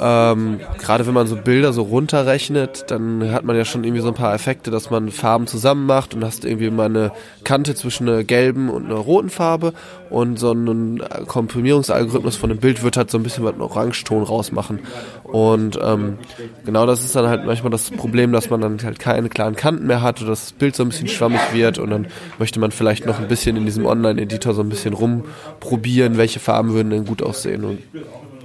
ähm, 0.00 0.60
gerade 0.78 1.06
wenn 1.06 1.14
man 1.14 1.26
so 1.26 1.36
Bilder 1.36 1.72
so 1.72 1.82
runterrechnet, 1.82 2.84
dann 2.88 3.32
hat 3.32 3.44
man 3.44 3.56
ja 3.56 3.64
schon 3.64 3.84
irgendwie 3.84 4.02
so 4.02 4.08
ein 4.08 4.14
paar 4.14 4.34
Effekte, 4.34 4.70
dass 4.70 4.90
man 4.90 5.10
Farben 5.10 5.46
zusammen 5.46 5.86
macht 5.86 6.14
und 6.14 6.24
hast 6.24 6.44
irgendwie 6.44 6.70
mal 6.70 6.86
eine 6.86 7.12
Kante 7.44 7.74
zwischen 7.74 8.08
einer 8.08 8.24
gelben 8.24 8.70
und 8.70 8.86
einer 8.86 8.96
roten 8.96 9.30
Farbe 9.30 9.72
und 10.10 10.38
so 10.38 10.52
ein 10.52 11.02
Komprimierungsalgorithmus 11.26 12.36
von 12.36 12.50
dem 12.50 12.58
Bild 12.58 12.82
wird 12.82 12.96
halt 12.96 13.10
so 13.10 13.18
ein 13.18 13.22
bisschen 13.22 13.44
was 13.44 13.52
einen 13.52 13.62
Orangeton 13.62 14.22
rausmachen. 14.22 14.80
Und 15.24 15.78
ähm, 15.82 16.18
genau 16.64 16.86
das 16.86 17.04
ist 17.04 17.16
dann 17.16 17.28
halt 17.28 17.44
manchmal 17.44 17.70
das 17.70 17.90
Problem, 17.90 18.32
dass 18.32 18.50
man 18.50 18.60
dann 18.60 18.82
halt 18.82 18.98
keine 18.98 19.28
klaren 19.28 19.56
Kanten 19.56 19.86
mehr 19.86 20.02
hat 20.02 20.20
oder 20.20 20.30
das 20.30 20.52
Bild 20.52 20.76
so 20.76 20.84
ein 20.84 20.90
bisschen 20.90 21.08
schwammig 21.08 21.40
wird 21.52 21.78
und 21.78 21.90
dann 21.90 22.06
möchte 22.38 22.60
man 22.60 22.70
vielleicht 22.70 23.06
noch 23.06 23.18
ein 23.18 23.28
bisschen 23.28 23.56
in 23.56 23.64
diesem 23.64 23.84
Online-Editor 23.84 24.54
so 24.54 24.62
ein 24.62 24.68
bisschen 24.68 24.94
rumprobieren, 24.94 26.16
welche 26.16 26.40
Farben 26.40 26.72
würden 26.72 26.90
denn 26.90 27.04
gut 27.04 27.22
aussehen 27.22 27.64
und 27.64 27.78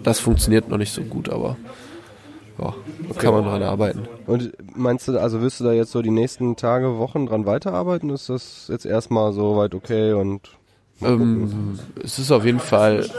das 0.03 0.19
funktioniert 0.19 0.69
noch 0.69 0.77
nicht 0.77 0.93
so 0.93 1.01
gut, 1.01 1.29
aber 1.29 1.57
ja, 2.59 2.73
da 3.09 3.19
kann 3.19 3.33
man 3.33 3.43
dran 3.45 3.63
arbeiten. 3.63 4.03
Und 4.27 4.51
meinst 4.75 5.07
du, 5.07 5.17
also 5.19 5.41
wirst 5.41 5.59
du 5.59 5.63
da 5.63 5.71
jetzt 5.73 5.91
so 5.91 6.01
die 6.01 6.11
nächsten 6.11 6.55
Tage, 6.55 6.97
Wochen 6.99 7.25
dran 7.25 7.45
weiterarbeiten? 7.45 8.09
Ist 8.09 8.29
das 8.29 8.67
jetzt 8.69 8.85
erstmal 8.85 9.33
so 9.33 9.57
weit 9.57 9.73
okay 9.73 10.13
und 10.13 10.41
Ähm, 11.01 11.79
es 12.03 12.19
ist 12.19 12.31
auf 12.31 12.45
jeden 12.45 12.59
Fall, 12.59 13.09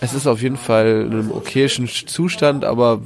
es 0.00 0.12
ist 0.14 0.26
auf 0.26 0.42
jeden 0.42 0.56
Fall 0.56 1.06
in 1.06 1.12
einem 1.12 1.30
okayischen 1.30 1.86
Zustand, 1.88 2.64
aber 2.64 3.00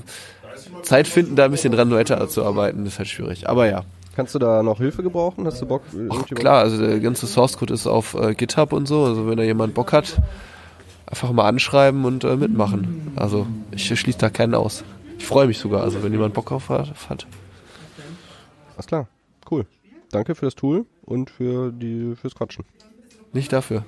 Zeit 0.83 1.07
finden, 1.07 1.37
da 1.37 1.45
ein 1.45 1.51
bisschen 1.51 1.73
dran 1.73 1.91
weiterzuarbeiten, 1.91 2.87
ist 2.87 2.99
halt 2.99 3.09
schwierig. 3.09 3.49
Aber 3.49 3.69
ja, 3.69 3.85
Kannst 4.17 4.35
du 4.35 4.41
da 4.41 4.63
noch 4.65 4.79
Hilfe 4.79 5.03
gebrauchen? 5.05 5.47
Hast 5.47 5.63
du 5.63 5.67
Bock? 5.67 5.83
irgendjemand- 5.95 6.35
Klar, 6.35 6.59
also 6.59 6.85
der 6.85 6.99
ganze 6.99 7.27
Source 7.29 7.57
Code 7.57 7.73
ist 7.73 7.87
auf 7.87 8.15
äh, 8.15 8.35
GitHub 8.35 8.73
und 8.73 8.87
so. 8.89 9.05
Also 9.05 9.29
wenn 9.29 9.37
da 9.37 9.45
jemand 9.45 9.73
Bock 9.73 9.93
hat, 9.93 10.21
einfach 11.11 11.33
mal 11.33 11.49
anschreiben 11.49 12.05
und 12.05 12.25
äh, 12.25 12.37
mitmachen. 12.37 13.13
Also 13.17 13.47
ich 13.73 13.87
schließe 13.87 14.19
da 14.19 14.31
keinen 14.31 14.55
aus. 14.55 14.85
Ich 15.19 15.27
freue 15.27 15.47
mich 15.47 15.59
sogar, 15.59 15.83
also 15.83 16.03
wenn 16.03 16.13
jemand 16.13 16.35
Bock 16.35 16.47
drauf 16.47 16.69
hat. 16.69 17.27
Alles 18.77 18.87
klar. 18.87 19.09
Cool. 19.51 19.67
Danke 20.11 20.35
für 20.35 20.47
das 20.47 20.55
Tool 20.55 20.87
und 21.05 21.31
für 21.31 21.73
die 21.73 22.15
fürs 22.17 22.35
Quatschen. 22.35 22.65
Nicht 23.33 23.53
dafür. 23.53 23.85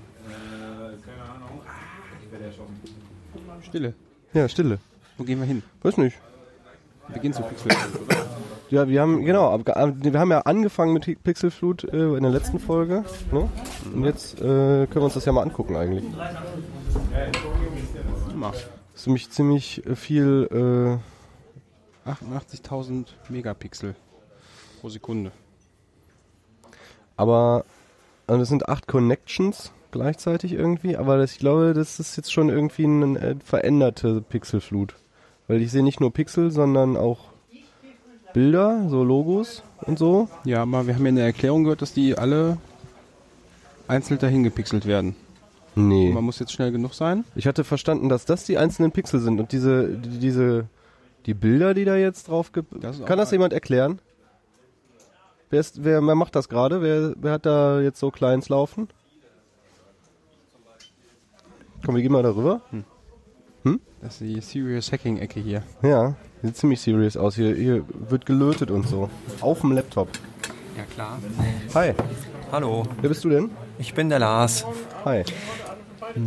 Stille. 3.62 3.94
Ja, 4.34 4.48
Stille. 4.48 4.78
Wo 5.16 5.24
gehen 5.24 5.38
wir 5.38 5.46
hin? 5.46 5.62
Weiß 5.82 5.96
nicht. 5.96 6.16
Wir 7.08 7.20
gehen 7.20 7.32
zu 7.32 7.42
Pixel. 7.42 7.72
Ja, 8.70 8.88
wir 8.88 9.00
haben 9.02 9.24
genau, 9.24 9.58
wir 9.58 10.20
haben 10.20 10.30
ja 10.30 10.40
angefangen 10.40 10.94
mit 10.94 11.22
Pixelflut 11.22 11.84
äh, 11.84 12.16
in 12.16 12.22
der 12.22 12.32
letzten 12.32 12.58
Folge. 12.58 13.04
Ne? 13.30 13.48
Und 13.92 14.04
jetzt 14.04 14.40
äh, 14.40 14.42
können 14.42 14.94
wir 14.94 15.02
uns 15.02 15.14
das 15.14 15.24
ja 15.24 15.32
mal 15.32 15.42
angucken 15.42 15.76
eigentlich. 15.76 16.04
Das 18.92 19.00
ist 19.00 19.06
nämlich 19.06 19.30
ziemlich 19.30 19.86
äh, 19.86 19.96
viel. 19.96 21.00
Äh, 21.00 21.12
88.000 22.08 23.06
Megapixel 23.28 23.94
pro 24.80 24.88
Sekunde. 24.88 25.30
aber 27.16 27.64
also 28.26 28.40
das 28.40 28.48
sind 28.48 28.68
acht 28.68 28.88
Connections 28.88 29.72
gleichzeitig 29.92 30.52
irgendwie. 30.52 30.96
Aber 30.96 31.18
das, 31.18 31.32
ich 31.32 31.38
glaube, 31.38 31.74
das 31.74 32.00
ist 32.00 32.16
jetzt 32.16 32.32
schon 32.32 32.48
irgendwie 32.48 32.84
eine 32.84 33.18
äh, 33.20 33.36
veränderte 33.44 34.20
Pixelflut, 34.20 34.94
weil 35.46 35.62
ich 35.62 35.70
sehe 35.70 35.82
nicht 35.84 36.00
nur 36.00 36.12
Pixel, 36.12 36.50
sondern 36.50 36.96
auch 36.96 37.26
Bilder, 38.32 38.88
so 38.88 39.04
Logos 39.04 39.62
und 39.82 39.98
so. 39.98 40.28
Ja, 40.44 40.62
aber 40.62 40.86
wir 40.86 40.94
haben 40.94 41.04
ja 41.04 41.10
in 41.10 41.16
der 41.16 41.26
Erklärung 41.26 41.64
gehört, 41.64 41.82
dass 41.82 41.92
die 41.92 42.16
alle 42.16 42.56
einzeln 43.86 44.18
dahin 44.18 44.42
gepixelt 44.42 44.86
werden. 44.86 45.14
Nee. 45.74 46.12
Man 46.12 46.24
muss 46.24 46.38
jetzt 46.38 46.52
schnell 46.52 46.70
genug 46.72 46.94
sein. 46.94 47.24
Ich 47.34 47.46
hatte 47.46 47.64
verstanden, 47.64 48.08
dass 48.08 48.24
das 48.24 48.44
die 48.44 48.58
einzelnen 48.58 48.92
Pixel 48.92 49.20
sind 49.20 49.40
und 49.40 49.52
diese, 49.52 49.88
die, 49.88 50.18
diese, 50.18 50.66
die 51.26 51.34
Bilder, 51.34 51.74
die 51.74 51.84
da 51.84 51.96
jetzt 51.96 52.28
drauf 52.28 52.52
gibt. 52.52 52.82
Das 52.84 53.04
Kann 53.04 53.18
das 53.18 53.30
jemand 53.30 53.52
erklären? 53.52 54.00
Wer, 55.50 55.60
ist, 55.60 55.84
wer, 55.84 56.06
wer 56.06 56.14
macht 56.14 56.34
das 56.36 56.48
gerade? 56.48 56.82
Wer, 56.82 57.14
wer 57.16 57.32
hat 57.32 57.46
da 57.46 57.80
jetzt 57.80 58.00
so 58.00 58.10
Clients 58.10 58.48
laufen? 58.48 58.88
Komm, 61.84 61.94
wir 61.94 62.02
gehen 62.02 62.12
mal 62.12 62.22
darüber. 62.22 62.60
Das 64.02 64.20
ist 64.20 64.22
die 64.22 64.40
Serious 64.40 64.90
Hacking-Ecke 64.90 65.38
hier. 65.38 65.62
Ja, 65.80 66.16
sieht 66.42 66.56
ziemlich 66.56 66.80
serious 66.80 67.16
aus. 67.16 67.36
Hier, 67.36 67.54
hier 67.54 67.84
wird 68.08 68.26
gelötet 68.26 68.72
und 68.72 68.88
so. 68.88 69.08
Auf 69.40 69.60
dem 69.60 69.70
Laptop. 69.70 70.08
Ja 70.76 70.82
klar. 70.92 71.20
Hi, 71.72 71.94
Hallo, 72.50 72.82
wer 73.00 73.08
bist 73.08 73.22
du 73.22 73.28
denn? 73.28 73.50
ich 73.78 73.94
bin 73.94 74.08
der 74.08 74.18
Lars. 74.18 74.66
Hi. 75.04 75.24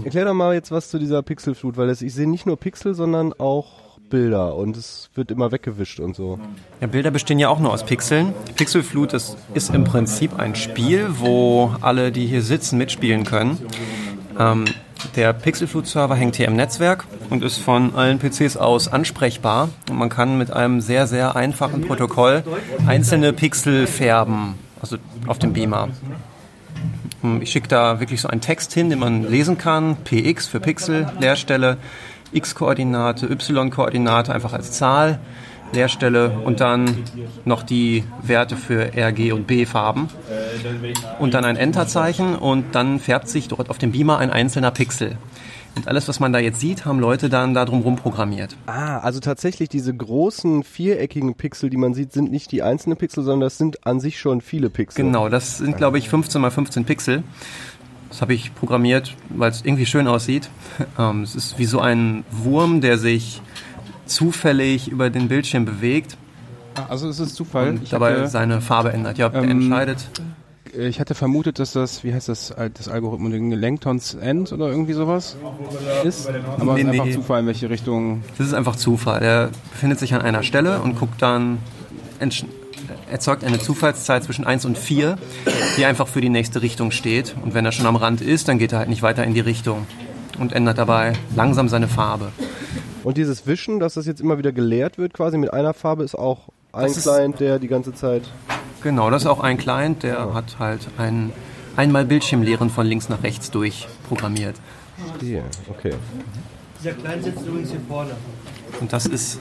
Erklär 0.04 0.26
doch 0.26 0.34
mal 0.34 0.54
jetzt 0.54 0.72
was 0.72 0.90
zu 0.90 1.00
dieser 1.00 1.22
Pixelflut, 1.22 1.78
weil 1.78 1.88
das, 1.88 2.02
ich 2.02 2.14
sehe 2.14 2.30
nicht 2.30 2.46
nur 2.46 2.58
Pixel, 2.58 2.94
sondern 2.94 3.34
auch 3.34 4.00
Bilder 4.10 4.56
und 4.56 4.78
es 4.78 5.10
wird 5.16 5.32
immer 5.32 5.52
weggewischt 5.52 6.00
und 6.00 6.16
so. 6.16 6.40
Ja, 6.82 6.88
Bilder 6.88 7.12
bestehen 7.12 7.40
ja 7.40 7.50
auch 7.50 7.60
nur 7.60 7.72
aus 7.72 7.86
Pixeln. 7.86 8.34
Pixelflut 8.56 9.14
ist, 9.14 9.38
ist 9.54 9.74
im 9.74 9.84
Prinzip 9.84 10.38
ein 10.38 10.56
Spiel, 10.56 11.08
wo 11.20 11.74
alle, 11.82 12.12
die 12.12 12.26
hier 12.26 12.42
sitzen, 12.42 12.78
mitspielen 12.78 13.24
können. 13.24 13.58
Ähm, 14.38 14.66
der 15.16 15.34
Pixelflut-Server 15.34 16.16
hängt 16.16 16.36
hier 16.36 16.48
im 16.48 16.56
Netzwerk 16.56 17.06
und 17.30 17.44
ist 17.44 17.58
von 17.58 17.96
allen 17.96 18.20
PCs 18.20 18.58
aus 18.58 18.88
ansprechbar. 18.88 19.70
Und 19.90 19.98
man 19.98 20.10
kann 20.10 20.38
mit 20.38 20.52
einem 20.52 20.82
sehr, 20.82 21.08
sehr 21.08 21.36
einfachen 21.36 21.82
Protokoll 21.82 22.44
einzelne 22.88 23.34
Pixel 23.34 23.88
färben, 23.88 24.56
also 24.82 24.98
auf 25.28 25.40
dem 25.40 25.54
Beamer. 25.54 25.90
Ich 27.42 27.52
schicke 27.52 27.68
da 27.68 28.00
wirklich 28.00 28.22
so 28.22 28.28
einen 28.28 28.42
Text 28.42 28.74
hin, 28.74 28.90
den 28.90 29.00
man 29.00 29.30
lesen 29.30 29.58
kann. 29.58 29.98
PX 30.04 30.48
für 30.48 30.60
Pixel, 30.60 31.12
Leerstelle, 31.20 31.78
X-Koordinate, 32.32 33.28
Y-Koordinate 33.28 34.34
einfach 34.34 34.54
als 34.54 34.72
Zahl, 34.72 35.20
Leerstelle 35.74 36.30
und 36.44 36.60
dann 36.60 37.04
noch 37.44 37.64
die 37.64 38.04
Werte 38.22 38.56
für 38.56 38.96
RG 38.96 39.32
und 39.32 39.48
B-Farben. 39.48 40.10
Und 41.20 41.34
dann 41.34 41.46
ein 41.46 41.58
Enterzeichen 41.58 42.36
und 42.36 42.76
dann 42.76 43.00
färbt 43.00 43.28
sich 43.28 43.48
dort 43.48 43.70
auf 43.70 43.78
dem 43.78 43.92
Beamer 43.92 44.18
ein 44.20 44.30
einzelner 44.32 44.72
Pixel. 44.72 45.18
Und 45.76 45.88
alles, 45.88 46.08
was 46.08 46.20
man 46.20 46.32
da 46.32 46.40
jetzt 46.40 46.60
sieht, 46.60 46.86
haben 46.86 47.00
Leute 47.00 47.28
dann 47.30 47.54
da 47.54 47.66
drum 47.66 47.82
rum 47.82 47.96
programmiert. 47.98 48.56
Ah, 48.66 49.00
also 49.00 49.20
tatsächlich 49.20 49.68
diese 49.70 49.94
großen 49.94 50.64
viereckigen 50.64 51.36
Pixel, 51.36 51.70
die 51.70 51.78
man 51.78 51.94
sieht, 51.94 52.14
sind 52.14 52.32
nicht 52.32 52.52
die 52.52 52.64
einzelnen 52.64 52.98
Pixel, 52.98 53.24
sondern 53.24 53.42
das 53.42 53.58
sind 53.58 53.86
an 53.86 54.00
sich 54.00 54.20
schon 54.20 54.40
viele 54.42 54.70
Pixel. 54.70 55.04
Genau, 55.04 55.28
das 55.30 55.58
sind, 55.58 55.76
glaube 55.78 55.98
ich, 55.98 56.08
15 56.10 56.40
mal 56.42 56.52
15 56.52 56.86
Pixel. 56.86 57.24
Das 58.10 58.22
habe 58.22 58.34
ich 58.34 58.56
programmiert, 58.56 59.16
weil 59.30 59.52
es 59.52 59.64
irgendwie 59.66 59.86
schön 59.86 60.08
aussieht. 60.08 60.50
Ähm, 60.98 61.24
es 61.24 61.36
ist 61.36 61.60
wie 61.60 61.66
so 61.66 61.80
ein 61.82 62.24
Wurm, 62.32 62.80
der 62.80 62.98
sich 62.98 63.42
zufällig 64.06 64.88
über 64.88 65.10
den 65.10 65.28
Bildschirm 65.28 65.66
bewegt 65.66 66.16
Ah, 66.76 66.86
Also 66.90 67.08
es 67.10 67.20
ist 67.20 67.36
Zufall. 67.36 67.70
und 67.70 67.84
Ich 67.84 67.90
dabei 67.90 68.12
hatte, 68.14 68.28
seine 68.28 68.60
Farbe 68.62 68.92
ändert. 68.94 69.18
Ja, 69.18 69.32
ähm, 69.34 69.50
entscheidet. 69.50 70.10
Äh, 70.74 70.88
ich 70.88 71.00
hatte 71.00 71.16
vermutet, 71.16 71.60
dass 71.60 71.74
das, 71.74 72.04
wie 72.04 72.14
heißt 72.14 72.30
das, 72.30 72.54
das 72.74 72.88
Algorithmus, 72.88 73.32
Langtons 73.60 74.14
End 74.16 74.52
oder 74.52 74.68
irgendwie 74.68 74.94
sowas 74.94 75.38
ist. 76.04 76.28
Aber 76.60 76.72
es 76.72 76.76
Nee, 76.76 76.82
ist 76.84 76.88
einfach 76.90 77.06
nee. 77.06 77.12
Zufall, 77.14 77.42
in 77.42 77.48
welche 77.48 77.70
Richtung. 77.70 78.24
Das 78.38 78.48
ist 78.48 78.54
einfach 78.54 78.76
Zufall. 78.76 79.22
Er 79.22 79.50
befindet 79.72 80.00
sich 80.00 80.14
an 80.14 80.22
einer 80.22 80.44
Stelle 80.44 80.82
und 80.82 80.98
guckt 81.00 81.22
dann, 81.22 81.60
erzeugt 83.12 83.44
eine 83.44 83.60
Zufallszeit 83.60 84.24
zwischen 84.24 84.46
1 84.46 84.66
und 84.66 84.78
4, 84.78 85.18
die 85.78 85.86
einfach 85.86 86.08
für 86.08 86.22
die 86.22 86.30
nächste 86.30 86.62
Richtung 86.62 86.92
steht. 86.92 87.36
Und 87.44 87.54
wenn 87.54 87.66
er 87.66 87.72
schon 87.72 87.86
am 87.86 87.96
Rand 87.96 88.22
ist, 88.22 88.48
dann 88.48 88.58
geht 88.58 88.72
er 88.72 88.80
halt 88.80 88.90
nicht 88.90 89.02
weiter 89.02 89.24
in 89.24 89.34
die 89.34 89.40
Richtung 89.42 89.86
und 90.40 90.54
ändert 90.54 90.78
dabei 90.78 91.14
langsam 91.36 91.70
seine 91.70 91.88
Farbe. 91.88 92.32
Und 93.04 93.18
dieses 93.18 93.46
Wischen, 93.46 93.80
dass 93.80 93.94
das 93.94 94.08
jetzt 94.08 94.20
immer 94.20 94.38
wieder 94.38 94.52
geleert 94.52 94.98
wird, 94.98 95.14
quasi 95.14 95.38
mit 95.38 95.54
einer 95.54 95.74
Farbe, 95.74 96.04
ist 96.04 96.16
auch 96.16 96.50
ein 96.74 96.88
Das 96.88 97.04
Client, 97.04 97.40
der 97.40 97.60
die 97.60 97.68
ganze 97.68 97.94
Zeit. 97.94 98.24
Genau, 98.86 99.10
das 99.10 99.24
ist 99.24 99.28
auch 99.28 99.40
ein 99.40 99.58
Client, 99.58 100.04
der 100.04 100.36
hat 100.36 100.58
halt 100.60 100.82
ein 101.00 101.34
einmal 101.76 102.06
Bildschirmleeren 102.06 102.70
von 102.70 102.86
links 102.86 103.10
nach 103.10 103.24
rechts 103.24 103.50
durch 103.50 103.88
programmiert. 104.08 104.58
Yeah, 105.24 105.42
okay. 105.68 105.96
Dieser 106.80 106.94
Kleine 106.94 107.24
sitzt 107.24 107.48
übrigens 107.48 107.72
hier 107.72 107.80
vorne. 107.88 108.12
Und 108.80 108.94
das 108.94 109.08
ist 109.08 109.40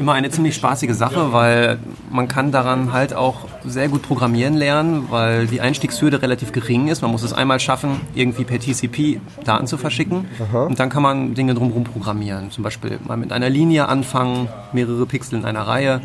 immer 0.00 0.14
eine 0.14 0.28
ziemlich 0.30 0.56
spaßige 0.56 0.92
Sache, 0.92 1.32
weil 1.32 1.78
man 2.10 2.26
kann 2.26 2.50
daran 2.50 2.92
halt 2.92 3.14
auch 3.14 3.46
sehr 3.64 3.88
gut 3.88 4.02
programmieren 4.02 4.54
lernen, 4.54 5.06
weil 5.10 5.46
die 5.46 5.60
Einstiegshürde 5.60 6.20
relativ 6.20 6.50
gering 6.50 6.88
ist. 6.88 7.00
Man 7.00 7.12
muss 7.12 7.22
es 7.22 7.32
einmal 7.32 7.60
schaffen, 7.60 8.00
irgendwie 8.12 8.42
per 8.42 8.58
TCP 8.58 9.20
Daten 9.44 9.68
zu 9.68 9.78
verschicken. 9.78 10.26
Und 10.52 10.80
dann 10.80 10.88
kann 10.88 11.04
man 11.04 11.34
Dinge 11.34 11.54
drumherum 11.54 11.84
programmieren. 11.84 12.50
Zum 12.50 12.64
Beispiel 12.64 12.98
mal 13.06 13.16
mit 13.16 13.30
einer 13.30 13.50
Linie 13.50 13.86
anfangen, 13.86 14.48
mehrere 14.72 15.06
Pixel 15.06 15.38
in 15.38 15.44
einer 15.44 15.62
Reihe 15.62 16.00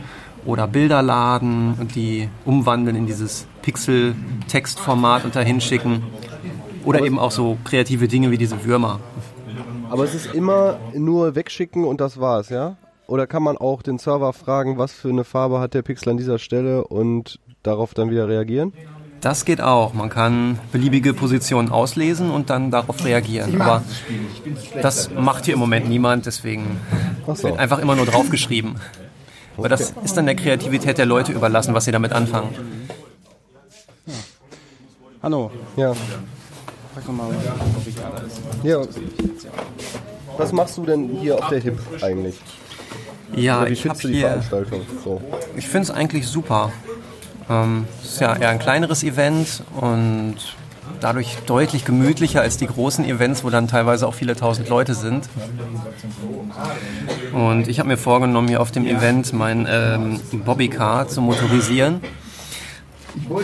oder 0.48 0.66
Bilder 0.66 1.04
laden 1.04 1.76
und 1.80 1.94
die 1.94 2.30
umwandeln 2.46 2.96
in 2.96 3.06
dieses 3.06 3.46
Pixel-Textformat 3.62 5.26
und 5.26 5.36
dahin 5.36 5.62
schicken. 5.62 6.04
Oder 6.86 7.02
eben 7.02 7.20
auch 7.20 7.32
so 7.32 7.58
kreative 7.66 8.08
Dinge 8.08 8.32
wie 8.32 8.38
diese 8.38 8.64
Würmer. 8.64 9.02
Aber 9.90 10.06
es 10.06 10.16
ist 10.16 10.34
immer 10.34 10.80
nur 10.96 11.36
wegschicken 11.36 11.84
und 11.84 12.02
das 12.02 12.20
war's, 12.20 12.50
ja? 12.50 12.78
Oder 13.08 13.28
kann 13.28 13.44
man 13.44 13.58
auch 13.58 13.82
den 13.82 14.00
Server 14.00 14.34
fragen, 14.34 14.78
was 14.78 14.94
für 14.94 15.10
eine 15.10 15.24
Farbe 15.24 15.60
hat 15.60 15.74
der 15.74 15.82
Pixel 15.82 16.10
an 16.10 16.18
dieser 16.18 16.40
Stelle 16.40 16.86
und 16.86 17.40
darauf 17.64 17.94
dann 17.94 18.10
wieder 18.10 18.28
reagieren? 18.28 18.74
Das 19.22 19.46
geht 19.46 19.62
auch. 19.62 19.94
Man 19.94 20.10
kann 20.10 20.60
beliebige 20.72 21.14
Positionen 21.14 21.70
auslesen 21.70 22.32
und 22.32 22.50
dann 22.50 22.72
darauf 22.72 23.04
reagieren. 23.04 23.60
Aber 23.60 23.84
das 24.82 25.10
macht 25.12 25.46
hier 25.46 25.56
im 25.56 25.60
Moment 25.60 25.90
niemand, 25.90 26.26
deswegen 26.26 26.78
so. 27.26 27.44
wird 27.44 27.60
einfach 27.60 27.80
immer 27.80 27.96
nur 27.96 28.06
draufgeschrieben. 28.06 28.76
Aber 29.58 29.70
das 29.70 29.94
ist 30.04 30.16
dann 30.16 30.26
der 30.28 30.36
Kreativität 30.36 30.98
der 30.98 31.06
Leute 31.06 31.32
überlassen, 31.32 31.74
was 31.74 31.86
sie 31.86 31.92
damit 31.92 32.14
anfangen. 32.14 32.50
Hanno, 35.22 35.52
Ja. 35.76 35.94
mal, 37.08 37.28
ob 37.28 37.88
ich 37.88 37.96
alles. 38.04 38.34
ja. 38.64 38.82
Was 40.38 40.52
machst 40.52 40.78
du 40.78 40.86
denn 40.86 41.10
hier 41.20 41.36
auf 41.40 41.48
der 41.50 41.60
HIP 41.60 41.80
eigentlich? 42.02 42.36
Ja, 43.36 43.62
Oder 43.62 43.70
wie 43.70 43.74
ich 43.74 43.80
habe 43.88 43.96
findest 44.00 44.04
du 44.04 44.08
die 44.10 44.14
hier, 44.16 44.28
Veranstaltung? 44.30 44.82
So. 45.04 45.22
ich 45.56 45.68
finde 45.68 45.84
es 45.84 45.92
eigentlich 45.92 46.28
super. 46.28 46.72
Ähm, 47.50 47.86
es 48.04 48.14
ist 48.14 48.22
ja 48.22 48.36
eher 48.36 48.50
ein 48.50 48.60
kleineres 48.60 49.04
Event 49.04 49.64
und 49.82 50.36
dadurch 51.00 51.38
deutlich 51.46 51.86
gemütlicher 51.86 52.42
als 52.42 52.58
die 52.58 52.68
großen 52.68 53.06
Events, 53.06 53.44
wo 53.44 53.50
dann 53.50 53.68
teilweise 53.68 54.08
auch 54.08 54.14
viele 54.14 54.36
tausend 54.36 54.70
Leute 54.70 54.94
sind. 54.94 55.28
Und 57.34 57.68
ich 57.68 57.80
habe 57.80 57.90
mir 57.90 57.98
vorgenommen, 57.98 58.48
hier 58.48 58.62
auf 58.62 58.72
dem 58.72 58.86
Event 58.86 59.34
mein 59.34 59.68
ähm, 59.70 60.20
Bobbycar 60.44 61.08
zu 61.08 61.22
motorisieren. 61.22 62.02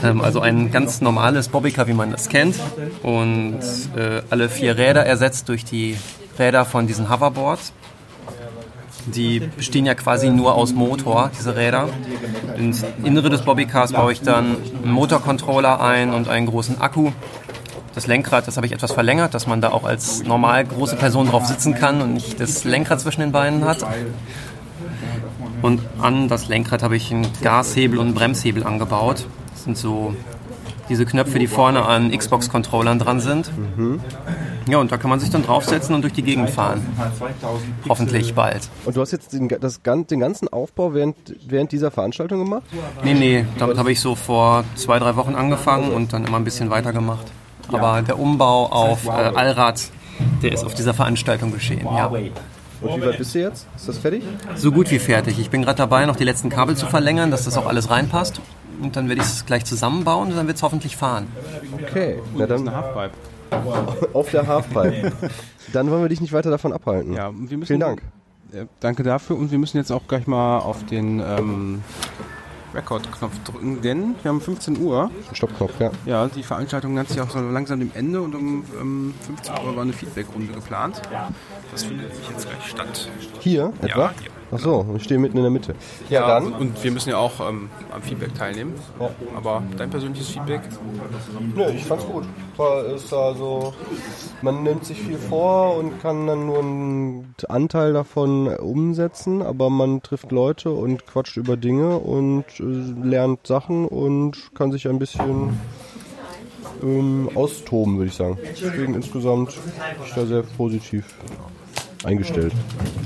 Ähm, 0.03 0.21
also 0.21 0.39
ein 0.39 0.71
ganz 0.71 1.01
normales 1.01 1.50
Bobbycar, 1.50 1.88
wie 1.88 1.93
man 1.93 2.12
das 2.12 2.29
kennt. 2.29 2.55
Und 3.01 3.59
äh, 3.95 4.21
alle 4.29 4.50
vier 4.50 4.77
Räder 4.77 5.05
ersetzt 5.05 5.50
durch 5.50 5.65
die 5.65 5.97
Räder 6.38 6.65
von 6.65 6.88
diesen 6.88 7.09
Hoverboards. 7.09 7.73
Die 9.07 9.39
bestehen 9.39 9.86
ja 9.86 9.95
quasi 9.95 10.29
nur 10.29 10.55
aus 10.55 10.74
Motor, 10.74 11.31
diese 11.38 11.55
Räder. 11.55 11.89
Ins 12.57 12.86
Innere 13.03 13.29
des 13.29 13.41
Bobbycars 13.41 13.91
baue 13.91 14.13
ich 14.13 14.22
dann 14.22 14.57
einen 14.83 14.91
Motorcontroller 14.91 15.81
ein 15.81 16.13
und 16.13 16.29
einen 16.29 16.45
großen 16.45 16.79
Akku. 16.79 17.12
Das 17.95 18.07
Lenkrad, 18.07 18.48
das 18.48 18.57
habe 18.57 18.65
ich 18.65 18.72
etwas 18.72 18.91
verlängert, 18.91 19.33
dass 19.33 19.45
man 19.45 19.62
da 19.62 19.72
auch 19.72 19.83
als 19.83 20.24
normal 20.24 20.65
große 20.65 20.95
Person 20.95 21.27
drauf 21.27 21.45
sitzen 21.45 21.75
kann 21.75 22.01
und 22.01 22.13
nicht 22.13 22.39
das 22.39 22.63
Lenkrad 22.63 23.00
zwischen 23.01 23.22
den 23.22 23.31
Beinen 23.31 23.65
hat. 23.65 23.86
Und 25.62 25.81
an 26.00 26.27
das 26.27 26.48
Lenkrad 26.48 26.81
habe 26.81 26.95
ich 26.95 27.12
einen 27.12 27.27
Gashebel 27.41 28.00
und 28.00 28.07
einen 28.07 28.15
Bremshebel 28.15 28.63
angebaut. 28.63 29.27
Das 29.51 29.63
sind 29.63 29.77
so 29.77 30.15
diese 30.89 31.05
Knöpfe, 31.05 31.39
die 31.39 31.47
vorne 31.47 31.85
an 31.85 32.11
Xbox-Controllern 32.11 32.99
dran 32.99 33.19
sind. 33.19 33.51
Ja, 34.67 34.77
und 34.77 34.91
da 34.91 34.97
kann 34.97 35.09
man 35.09 35.19
sich 35.19 35.29
dann 35.29 35.43
draufsetzen 35.43 35.93
und 35.95 36.01
durch 36.03 36.13
die 36.13 36.23
Gegend 36.23 36.49
fahren. 36.49 36.85
Hoffentlich 37.89 38.33
bald. 38.33 38.69
Und 38.85 38.95
du 38.95 39.01
hast 39.01 39.11
jetzt 39.11 39.33
den, 39.33 39.47
das, 39.47 39.81
den 39.83 40.19
ganzen 40.19 40.47
Aufbau 40.47 40.93
während, 40.93 41.15
während 41.47 41.71
dieser 41.71 41.91
Veranstaltung 41.91 42.39
gemacht? 42.39 42.63
Nee, 43.03 43.13
nee, 43.13 43.45
damit 43.57 43.77
habe 43.77 43.91
ich 43.91 43.99
so 43.99 44.15
vor 44.15 44.63
zwei, 44.75 44.99
drei 44.99 45.15
Wochen 45.15 45.35
angefangen 45.35 45.91
und 45.91 46.13
dann 46.13 46.25
immer 46.25 46.37
ein 46.37 46.43
bisschen 46.43 46.69
weitergemacht. 46.69 47.25
Aber 47.71 48.01
der 48.01 48.19
Umbau 48.19 48.67
auf 48.67 49.07
äh, 49.07 49.09
Allrad, 49.09 49.81
der 50.41 50.51
ist 50.51 50.65
auf 50.65 50.73
dieser 50.73 50.93
Veranstaltung 50.93 51.51
geschehen, 51.51 51.87
ja. 51.95 52.11
Und 52.81 53.01
wie 53.01 53.05
weit 53.05 53.17
bist 53.17 53.33
du 53.33 53.39
jetzt? 53.39 53.65
Ist 53.77 53.87
das 53.87 53.97
fertig? 53.97 54.23
So 54.55 54.71
gut 54.71 54.91
wie 54.91 54.99
fertig. 54.99 55.39
Ich 55.39 55.49
bin 55.49 55.61
gerade 55.61 55.77
dabei, 55.77 56.05
noch 56.05 56.17
die 56.17 56.25
letzten 56.25 56.49
Kabel 56.49 56.75
zu 56.75 56.85
verlängern, 56.85 57.31
dass 57.31 57.45
das 57.45 57.57
auch 57.57 57.65
alles 57.65 57.89
reinpasst. 57.89 58.41
Und 58.82 58.96
dann 58.96 59.10
werde 59.10 59.22
ich 59.22 59.27
es 59.27 59.46
gleich 59.46 59.65
zusammenbauen 59.65 60.30
und 60.30 60.36
dann 60.38 60.48
wird 60.48 60.58
es 60.58 60.63
hoffentlich 60.63 60.98
fahren. 60.98 61.27
Okay, 61.82 62.20
na 62.36 62.46
dann 62.46 62.68
Eine 62.68 62.75
Halfpipe. 62.75 64.10
auf 64.13 64.32
der 64.32 64.48
Halfpipe. 64.48 65.12
dann 65.74 65.89
wollen 65.89 66.01
wir 66.01 66.10
dich 66.10 66.22
nicht 66.22 66.34
weiter 66.34 66.50
davon 66.50 66.74
abhalten. 66.74 67.13
Ja, 67.13 67.32
wir 67.34 67.58
müssen, 67.58 67.68
Vielen 67.68 67.80
Dank. 67.80 68.01
Äh, 68.51 68.65
danke 68.80 69.03
dafür 69.03 69.38
und 69.38 69.51
wir 69.51 69.58
müssen 69.58 69.77
jetzt 69.77 69.92
auch 69.92 70.08
gleich 70.08 70.27
mal 70.27 70.60
auf 70.60 70.86
den 70.86 71.20
ähm, 71.20 71.82
Record-Knopf 72.74 73.44
drücken, 73.44 73.82
denn 73.82 74.15
wir 74.22 74.30
haben 74.30 74.42
15 74.42 74.80
Uhr. 74.80 75.12
Stoppknopf, 75.32 75.80
ja. 75.80 75.92
Ja, 76.06 76.27
die 76.27 76.44
Veranstaltung 76.44 76.94
nennt 76.94 77.10
sich 77.10 77.22
auch 77.22 77.30
so 77.30 77.39
langsam 77.39 77.80
dem 77.80 77.92
Ende 77.94 78.22
und 78.22 78.36
um 78.36 78.63
ähm, 78.80 79.13
15 79.25 79.53
Uhr 79.65 79.75
war 79.75 79.84
eine 79.84 79.94
Feedbackrunde 79.94 80.53
geplant. 80.53 81.01
Das 81.72 81.84
findet 81.84 82.10
nämlich 82.10 82.30
jetzt 82.30 82.48
gleich 82.48 82.68
statt. 82.68 83.10
Hier 83.39 83.74
etwa? 83.82 84.12
hier. 84.20 84.42
Ach 84.53 84.60
so, 84.60 84.86
ich 84.95 85.03
stehe 85.03 85.19
mitten 85.19 85.38
in 85.38 85.43
der 85.43 85.51
Mitte. 85.51 85.74
Ja, 86.10 86.27
dann. 86.27 86.53
Und 86.53 86.83
wir 86.83 86.91
müssen 86.91 87.10
ja 87.10 87.17
auch 87.17 87.39
ähm, 87.39 87.69
am 87.91 88.01
Feedback 88.01 88.36
teilnehmen. 88.36 88.74
Ja. 89.00 89.10
Aber 89.36 89.63
dein 89.77 89.89
persönliches 89.89 90.29
Feedback? 90.29 90.62
Nö, 91.55 91.69
ich 91.72 91.86
fand's 91.86 92.05
gut. 92.05 92.24
War, 92.57 92.86
ist 92.86 93.12
also, 93.12 93.74
man 94.41 94.63
nimmt 94.63 94.86
sich 94.86 95.01
viel 95.01 95.17
vor 95.17 95.77
und 95.77 96.00
kann 96.01 96.27
dann 96.27 96.45
nur 96.45 96.60
einen 96.60 97.36
Anteil 97.48 97.93
davon 97.93 98.48
umsetzen, 98.48 99.41
aber 99.41 99.69
man 99.69 100.03
trifft 100.03 100.31
Leute 100.31 100.72
und 100.72 101.07
quatscht 101.07 101.38
über 101.38 101.57
Dinge 101.57 101.98
und 101.98 102.45
äh, 102.60 102.63
lernt 102.63 103.48
Sachen 103.48 103.88
und 103.88 104.53
kann 104.53 104.72
sich 104.72 104.88
ein 104.88 105.00
bisschen 105.00 105.60
ähm, 106.83 107.29
austoben, 107.33 107.98
würde 107.98 108.10
ich 108.10 108.15
sagen. 108.15 108.38
Deswegen 108.43 108.93
insgesamt 108.93 109.55
bin 109.55 110.05
ich 110.05 110.13
da 110.13 110.25
sehr 110.25 110.43
positiv 110.43 111.05
eingestellt. 112.03 112.53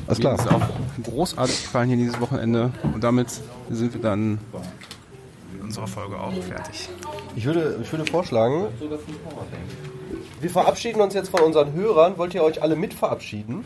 Alles 0.08 0.20
Mir 0.20 0.36
klar. 0.36 0.36
ist 0.36 0.52
auch 0.52 0.70
großartig 1.04 1.64
gefallen 1.64 1.90
hier 1.90 1.98
dieses 1.98 2.20
Wochenende 2.20 2.72
und 2.94 3.04
damit 3.04 3.28
sind 3.70 3.94
wir 3.94 4.02
dann 4.02 4.40
mit 5.54 5.64
unserer 5.64 5.88
Folge 5.88 6.20
auch 6.20 6.34
fertig. 6.44 6.90
Ich 7.36 7.46
würde, 7.46 7.80
ich 7.82 7.92
würde 7.92 8.06
vorschlagen, 8.10 8.68
wir 10.40 10.50
verabschieden 10.50 11.02
uns 11.02 11.14
jetzt 11.14 11.30
von 11.30 11.42
unseren 11.42 11.74
Hörern. 11.74 12.18
Wollt 12.18 12.34
ihr 12.36 12.44
euch 12.44 12.62
alle 12.62 12.76
mit 12.76 12.94
verabschieden? 12.94 13.66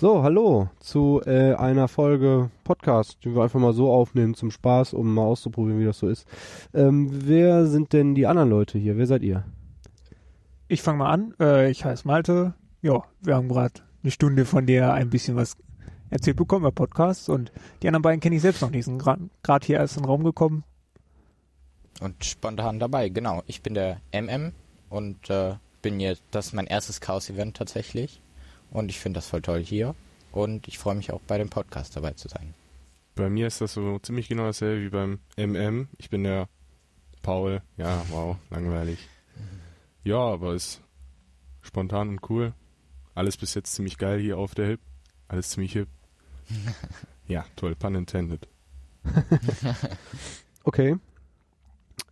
So, 0.00 0.22
hallo 0.22 0.70
zu 0.80 1.20
äh, 1.26 1.52
einer 1.56 1.86
Folge 1.86 2.50
Podcast, 2.64 3.18
die 3.22 3.34
wir 3.34 3.42
einfach 3.42 3.60
mal 3.60 3.74
so 3.74 3.92
aufnehmen 3.92 4.32
zum 4.32 4.50
Spaß, 4.50 4.94
um 4.94 5.12
mal 5.12 5.24
auszuprobieren, 5.24 5.78
wie 5.78 5.84
das 5.84 5.98
so 5.98 6.08
ist. 6.08 6.26
Ähm, 6.72 7.10
wer 7.12 7.66
sind 7.66 7.92
denn 7.92 8.14
die 8.14 8.26
anderen 8.26 8.48
Leute 8.48 8.78
hier? 8.78 8.96
Wer 8.96 9.06
seid 9.06 9.20
ihr? 9.22 9.44
Ich 10.68 10.80
fange 10.80 11.00
mal 11.00 11.10
an. 11.10 11.34
Äh, 11.38 11.70
ich 11.70 11.84
heiße 11.84 12.08
Malte. 12.08 12.54
Ja, 12.80 13.04
wir 13.20 13.34
haben 13.34 13.50
gerade 13.50 13.74
eine 14.02 14.10
Stunde 14.10 14.46
von 14.46 14.64
dir 14.64 14.90
ein 14.90 15.10
bisschen 15.10 15.36
was 15.36 15.58
erzählt 16.08 16.38
bekommen 16.38 16.62
über 16.62 16.72
Podcasts 16.72 17.28
und 17.28 17.52
die 17.82 17.88
anderen 17.88 18.00
beiden 18.00 18.20
kenne 18.20 18.36
ich 18.36 18.40
selbst 18.40 18.62
noch 18.62 18.70
nicht. 18.70 18.86
Sind 18.86 19.02
gerade 19.02 19.66
hier 19.66 19.76
erst 19.76 19.98
in 19.98 20.04
den 20.04 20.08
Raum 20.08 20.24
gekommen. 20.24 20.64
Und 22.00 22.24
spontan 22.24 22.78
dabei, 22.78 23.10
genau. 23.10 23.42
Ich 23.46 23.60
bin 23.60 23.74
der 23.74 24.00
MM 24.12 24.52
und 24.88 25.28
äh, 25.28 25.56
bin 25.82 26.00
jetzt, 26.00 26.22
das 26.30 26.46
ist 26.46 26.52
mein 26.54 26.68
erstes 26.68 27.02
Chaos-Event 27.02 27.54
tatsächlich. 27.54 28.22
Und 28.70 28.88
ich 28.90 28.98
finde 28.98 29.18
das 29.18 29.26
voll 29.26 29.42
toll 29.42 29.62
hier. 29.62 29.94
Und 30.32 30.68
ich 30.68 30.78
freue 30.78 30.94
mich 30.94 31.12
auch 31.12 31.20
bei 31.26 31.38
dem 31.38 31.48
Podcast 31.48 31.96
dabei 31.96 32.12
zu 32.12 32.28
sein. 32.28 32.54
Bei 33.16 33.28
mir 33.28 33.46
ist 33.46 33.60
das 33.60 33.74
so 33.74 33.98
ziemlich 33.98 34.28
genau 34.28 34.44
dasselbe 34.44 34.84
wie 34.84 34.88
beim 34.90 35.18
MM. 35.36 35.88
Ich 35.98 36.10
bin 36.10 36.22
der 36.22 36.48
Paul. 37.22 37.62
Ja, 37.76 38.02
wow, 38.10 38.36
langweilig. 38.50 39.08
Ja, 40.04 40.18
aber 40.18 40.54
ist 40.54 40.80
spontan 41.62 42.08
und 42.08 42.30
cool. 42.30 42.54
Alles 43.14 43.36
bis 43.36 43.54
jetzt 43.54 43.74
ziemlich 43.74 43.98
geil 43.98 44.20
hier 44.20 44.38
auf 44.38 44.54
der 44.54 44.66
Hip. 44.66 44.80
Alles 45.28 45.50
ziemlich 45.50 45.72
hip. 45.72 45.88
Ja, 47.28 47.44
toll, 47.54 47.76
pun 47.76 47.94
intended. 47.94 48.48
Okay. 50.64 50.96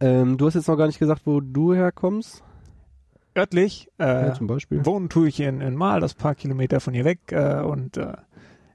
Ähm, 0.01 0.38
du 0.38 0.47
hast 0.47 0.55
jetzt 0.55 0.68
noch 0.68 0.77
gar 0.77 0.87
nicht 0.87 0.99
gesagt, 0.99 1.23
wo 1.27 1.40
du 1.40 1.75
herkommst. 1.75 2.42
Örtlich 3.38 3.88
äh, 3.98 4.05
Ja, 4.29 4.35
zum 4.35 4.46
Beispiel. 4.46 4.85
wohnen 4.85 5.09
tue 5.09 5.29
ich 5.29 5.40
in, 5.40 5.61
in 5.61 5.74
Mahl, 5.74 6.01
das 6.01 6.14
paar 6.14 6.35
Kilometer 6.35 6.81
von 6.81 6.94
hier 6.94 7.05
weg. 7.05 7.20
Äh, 7.31 7.61
und 7.61 7.96
äh, 7.96 8.12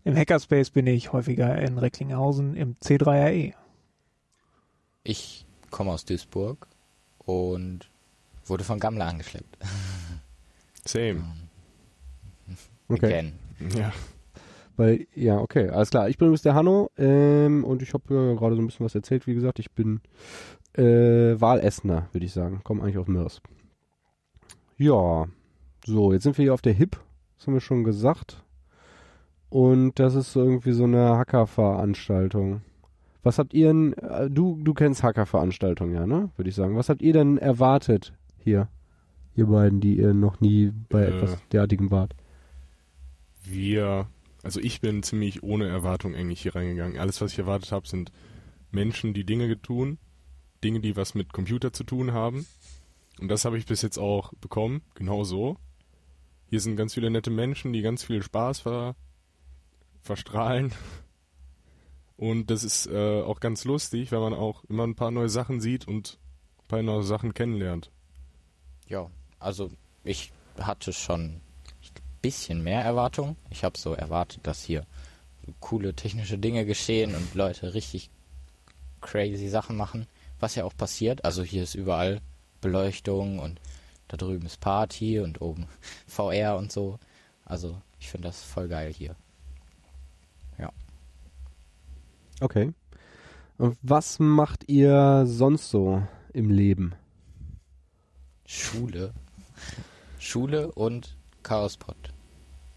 im 0.04 0.16
Hackerspace 0.16 0.72
bin 0.72 0.88
ich 0.88 1.14
häufiger 1.14 1.58
in 1.60 1.78
Recklinghausen 1.78 2.56
im 2.56 2.76
C3RE. 2.76 3.54
Ich 5.04 5.46
komme 5.70 5.92
aus 5.92 6.06
Duisburg 6.06 6.68
und 7.20 7.90
wurde 8.46 8.64
von 8.64 8.80
Gammler 8.80 9.06
angeschleppt. 9.06 9.58
Same. 10.86 11.24
Okay. 12.90 13.06
Again. 13.06 13.34
Ja. 13.78 13.92
Weil, 14.76 15.08
ja, 15.14 15.38
okay, 15.38 15.70
alles 15.70 15.90
klar. 15.92 16.10
Ich 16.10 16.18
bin 16.18 16.28
übrigens 16.28 16.42
der 16.42 16.56
Hanno 16.56 16.90
ähm, 16.98 17.64
und 17.64 17.82
ich 17.82 17.94
habe 17.94 18.14
ja 18.14 18.34
gerade 18.34 18.56
so 18.56 18.62
ein 18.62 18.66
bisschen 18.66 18.86
was 18.86 18.96
erzählt. 18.96 19.28
Wie 19.28 19.36
gesagt, 19.36 19.60
ich 19.60 19.72
bin 19.72 20.02
äh, 20.76 21.40
Wahlessener, 21.40 22.08
würde 22.12 22.26
ich 22.26 22.34
sagen. 22.34 22.62
Komme 22.64 22.82
eigentlich 22.84 22.98
aus 22.98 23.08
Mörs. 23.08 23.42
Ja, 24.78 25.28
so, 25.86 26.14
jetzt 26.14 26.24
sind 26.24 26.38
wir 26.38 26.44
hier 26.44 26.54
auf 26.54 26.62
der 26.62 26.74
HIP. 26.74 27.00
Das 27.38 27.48
haben 27.48 27.54
wir 27.54 27.62
schon 27.62 27.84
gesagt. 27.84 28.44
Und 29.50 30.00
das 30.00 30.16
ist 30.16 30.36
irgendwie 30.36 30.72
so 30.72 30.86
eine 30.86 31.18
Hacker-Veranstaltung. 31.18 32.62
Was 33.22 33.38
habt 33.38 33.54
ihr 33.54 33.68
denn, 33.68 33.94
äh, 33.94 34.30
du, 34.30 34.60
du 34.64 34.74
kennst 34.74 35.04
Hacker-Veranstaltungen, 35.04 35.94
ja, 35.94 36.06
ne? 36.08 36.30
Würde 36.36 36.50
ich 36.50 36.56
sagen. 36.56 36.76
Was 36.76 36.90
habt 36.90 37.02
ihr 37.02 37.14
denn 37.14 37.38
erwartet 37.38 38.14
hier? 38.40 38.68
Ihr 39.36 39.46
beiden, 39.48 39.80
die 39.80 39.98
ihr 39.98 40.14
noch 40.14 40.42
nie 40.42 40.72
bei 40.90 41.04
Äh. 41.04 41.08
etwas 41.08 41.38
derartigem 41.52 41.92
wart. 41.92 42.16
Wir, 43.44 44.08
also 44.44 44.60
ich 44.60 44.82
bin 44.82 45.04
ziemlich 45.04 45.44
ohne 45.44 45.68
Erwartung 45.68 46.16
eigentlich 46.16 46.42
hier 46.42 46.56
reingegangen. 46.56 46.98
Alles, 46.98 47.22
was 47.22 47.34
ich 47.34 47.40
erwartet 47.40 47.72
habe, 47.72 47.88
sind 47.88 48.12
Menschen, 48.72 49.14
die 49.14 49.26
Dinge 49.26 49.62
tun, 49.62 49.98
Dinge, 50.64 50.80
die 50.80 50.96
was 50.96 51.14
mit 51.16 51.34
Computer 51.34 51.74
zu 51.74 51.84
tun 51.84 52.14
haben. 52.14 52.46
Und 53.24 53.30
das 53.30 53.46
habe 53.46 53.58
ich 53.58 53.66
bis 53.66 53.82
jetzt 53.82 53.98
auch 53.98 54.34
bekommen, 54.42 54.82
genau 54.96 55.24
so. 55.24 55.56
Hier 56.50 56.60
sind 56.60 56.76
ganz 56.76 56.94
viele 56.94 57.10
nette 57.10 57.30
Menschen, 57.30 57.72
die 57.72 57.82
ganz 57.82 58.04
viel 58.04 58.22
Spaß 58.22 58.60
ver 58.60 58.98
verstrahlen. 60.02 60.74
Und 62.18 62.52
das 62.52 62.66
ist 62.66 62.86
äh, 62.88 63.22
auch 63.22 63.40
ganz 63.40 63.64
lustig, 63.64 64.12
weil 64.12 64.20
man 64.20 64.34
auch 64.34 64.66
immer 64.66 64.86
ein 64.86 64.96
paar 64.96 65.10
neue 65.10 65.30
Sachen 65.30 65.62
sieht 65.62 65.88
und 65.88 66.20
ein 66.64 66.68
paar 66.68 66.82
neue 66.84 67.04
Sachen 67.04 67.34
kennenlernt. 67.34 67.92
Ja, 68.90 69.10
also 69.40 69.72
ich 70.04 70.34
hatte 70.60 70.92
schon 70.92 71.22
ein 71.22 71.42
bisschen 72.22 72.62
mehr 72.62 72.82
Erwartung. 72.82 73.38
Ich 73.52 73.64
habe 73.64 73.78
so 73.78 73.94
erwartet, 73.94 74.46
dass 74.46 74.66
hier 74.66 74.86
coole 75.62 75.94
technische 75.94 76.38
Dinge 76.38 76.66
geschehen 76.66 77.16
und 77.16 77.36
Leute 77.36 77.74
richtig 77.74 78.10
crazy 79.00 79.48
Sachen 79.48 79.78
machen, 79.78 80.08
was 80.42 80.56
ja 80.56 80.66
auch 80.66 80.76
passiert. 80.76 81.24
Also 81.24 81.42
hier 81.42 81.64
ist 81.64 81.76
überall 81.76 82.20
Beleuchtung 82.64 83.40
und 83.40 83.62
da 84.08 84.18
drüben 84.18 84.46
ist 84.46 84.60
Party 84.60 85.20
und 85.20 85.42
oben 85.42 85.68
VR 86.08 86.58
und 86.58 86.72
so. 86.72 87.00
Also 87.46 87.80
ich 88.00 88.10
finde 88.10 88.28
das 88.30 88.42
voll 88.44 88.68
geil 88.68 88.92
hier. 88.92 89.16
Okay. 92.44 92.74
Und 93.58 93.78
was 93.82 94.20
macht 94.20 94.70
ihr 94.70 95.24
sonst 95.26 95.70
so 95.70 96.04
im 96.34 96.50
Leben? 96.50 96.94
Schule. 98.46 99.14
Schule 100.20 100.72
und 100.74 101.16
Chaospot. 101.44 101.96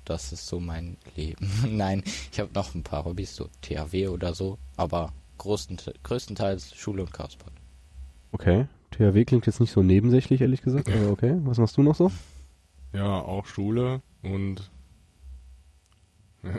Das 0.04 0.32
ist 0.32 0.46
so 0.46 0.60
mein 0.60 0.96
Leben. 1.16 1.50
Nein, 1.76 2.04
ich 2.30 2.38
habe 2.38 2.52
noch 2.54 2.74
ein 2.74 2.84
paar 2.84 3.04
Hobbys, 3.04 3.34
so 3.34 3.48
THW 3.62 4.08
oder 4.08 4.34
so, 4.34 4.58
aber 4.76 5.12
größtenteils 5.38 6.76
Schule 6.76 7.02
und 7.02 7.12
Chaospot. 7.12 7.52
Okay. 8.30 8.66
THW 8.96 9.24
klingt 9.24 9.46
jetzt 9.46 9.60
nicht 9.60 9.72
so 9.72 9.82
nebensächlich, 9.82 10.40
ehrlich 10.40 10.62
gesagt, 10.62 10.88
aber 10.88 11.10
okay. 11.10 11.36
Was 11.44 11.58
machst 11.58 11.76
du 11.76 11.82
noch 11.82 11.94
so? 11.94 12.10
Ja, 12.94 13.20
auch 13.20 13.44
Schule 13.44 14.00
und 14.22 14.70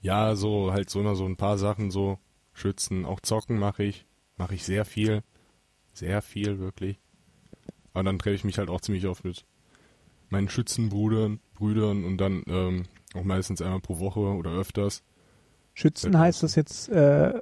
ja, 0.00 0.34
so 0.34 0.72
halt 0.72 0.90
so 0.90 1.00
immer 1.00 1.14
so 1.14 1.24
ein 1.24 1.36
paar 1.36 1.56
Sachen 1.56 1.90
so 1.90 2.18
schützen, 2.52 3.06
auch 3.06 3.20
zocken 3.20 3.58
mache 3.58 3.84
ich, 3.84 4.06
mache 4.36 4.54
ich 4.54 4.64
sehr 4.64 4.84
viel, 4.84 5.22
sehr 5.94 6.20
viel 6.20 6.58
wirklich. 6.58 7.00
Aber 7.94 8.04
dann 8.04 8.18
treffe 8.18 8.34
ich 8.34 8.44
mich 8.44 8.58
halt 8.58 8.68
auch 8.68 8.80
ziemlich 8.80 9.06
oft 9.06 9.24
mit 9.24 9.46
meinen 10.28 10.48
Schützenbrüdern, 10.50 11.40
Brüdern 11.54 12.04
und 12.04 12.18
dann 12.18 12.42
ähm, 12.46 12.82
auch 13.14 13.24
meistens 13.24 13.62
einmal 13.62 13.80
pro 13.80 13.98
Woche 13.98 14.20
oder 14.20 14.50
öfters. 14.50 15.02
Schützen 15.74 16.18
heißt 16.18 16.42
das 16.42 16.56
jetzt 16.56 16.90
äh, 16.90 17.40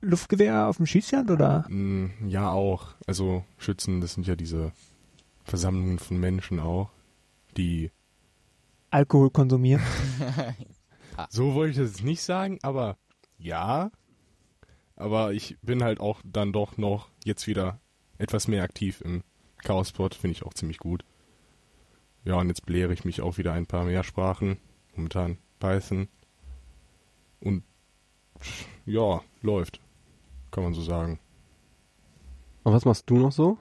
Luftgewehr 0.00 0.68
auf 0.68 0.76
dem 0.76 0.86
Schießstand 0.86 1.30
oder? 1.30 1.66
Mm, 1.68 2.10
Ja, 2.28 2.50
auch. 2.50 2.94
Also 3.06 3.44
Schützen, 3.58 4.00
das 4.00 4.14
sind 4.14 4.26
ja 4.26 4.36
diese 4.36 4.72
Versammlungen 5.44 5.98
von 5.98 6.18
Menschen 6.18 6.60
auch, 6.60 6.90
die 7.56 7.90
Alkohol 8.90 9.30
konsumieren. 9.30 9.82
So 11.30 11.54
wollte 11.54 11.72
ich 11.72 11.76
das 11.78 11.96
jetzt 11.96 12.04
nicht 12.04 12.22
sagen, 12.22 12.58
aber 12.62 12.96
ja. 13.38 13.90
Aber 14.94 15.32
ich 15.32 15.56
bin 15.62 15.82
halt 15.82 15.98
auch 15.98 16.20
dann 16.24 16.52
doch 16.52 16.76
noch 16.76 17.08
jetzt 17.24 17.46
wieder 17.48 17.80
etwas 18.18 18.46
mehr 18.46 18.62
aktiv 18.62 19.00
im 19.00 19.24
Chaosport, 19.58 20.14
finde 20.14 20.32
ich 20.36 20.44
auch 20.44 20.54
ziemlich 20.54 20.78
gut. 20.78 21.04
Ja, 22.24 22.34
und 22.36 22.48
jetzt 22.48 22.66
belehre 22.66 22.92
ich 22.92 23.04
mich 23.04 23.20
auch 23.20 23.36
wieder 23.38 23.52
ein 23.52 23.66
paar 23.66 23.84
mehr 23.84 24.04
Sprachen. 24.04 24.58
Momentan 24.94 25.38
Python. 25.58 26.08
Und 27.40 27.64
ja, 28.86 29.20
läuft. 29.42 29.80
Kann 30.50 30.64
man 30.64 30.74
so 30.74 30.82
sagen. 30.82 31.18
Und 32.62 32.72
was 32.72 32.84
machst 32.84 33.08
du 33.08 33.18
noch 33.18 33.32
so? 33.32 33.58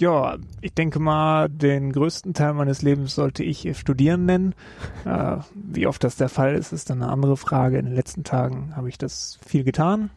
Ja, 0.00 0.36
ich 0.60 0.74
denke 0.74 0.98
mal, 0.98 1.48
den 1.48 1.92
größten 1.92 2.34
Teil 2.34 2.54
meines 2.54 2.82
Lebens 2.82 3.14
sollte 3.14 3.44
ich 3.44 3.78
studieren 3.78 4.26
nennen. 4.26 4.54
Äh, 5.04 5.38
wie 5.54 5.88
oft 5.88 6.04
das 6.04 6.14
der 6.14 6.28
Fall 6.28 6.54
ist, 6.54 6.72
ist 6.72 6.88
dann 6.88 7.02
eine 7.02 7.10
andere 7.10 7.36
Frage. 7.36 7.76
In 7.78 7.86
den 7.86 7.94
letzten 7.96 8.22
Tagen 8.22 8.76
habe 8.76 8.88
ich 8.88 8.98
das 8.98 9.40
viel 9.44 9.64
getan. 9.64 10.10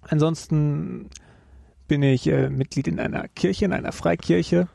Ansonsten 0.00 1.10
bin 1.88 2.02
ich 2.02 2.26
äh, 2.26 2.48
Mitglied 2.48 2.88
in 2.88 2.98
einer 2.98 3.28
Kirche, 3.28 3.66
in 3.66 3.74
einer 3.74 3.92
Freikirche, 3.92 4.68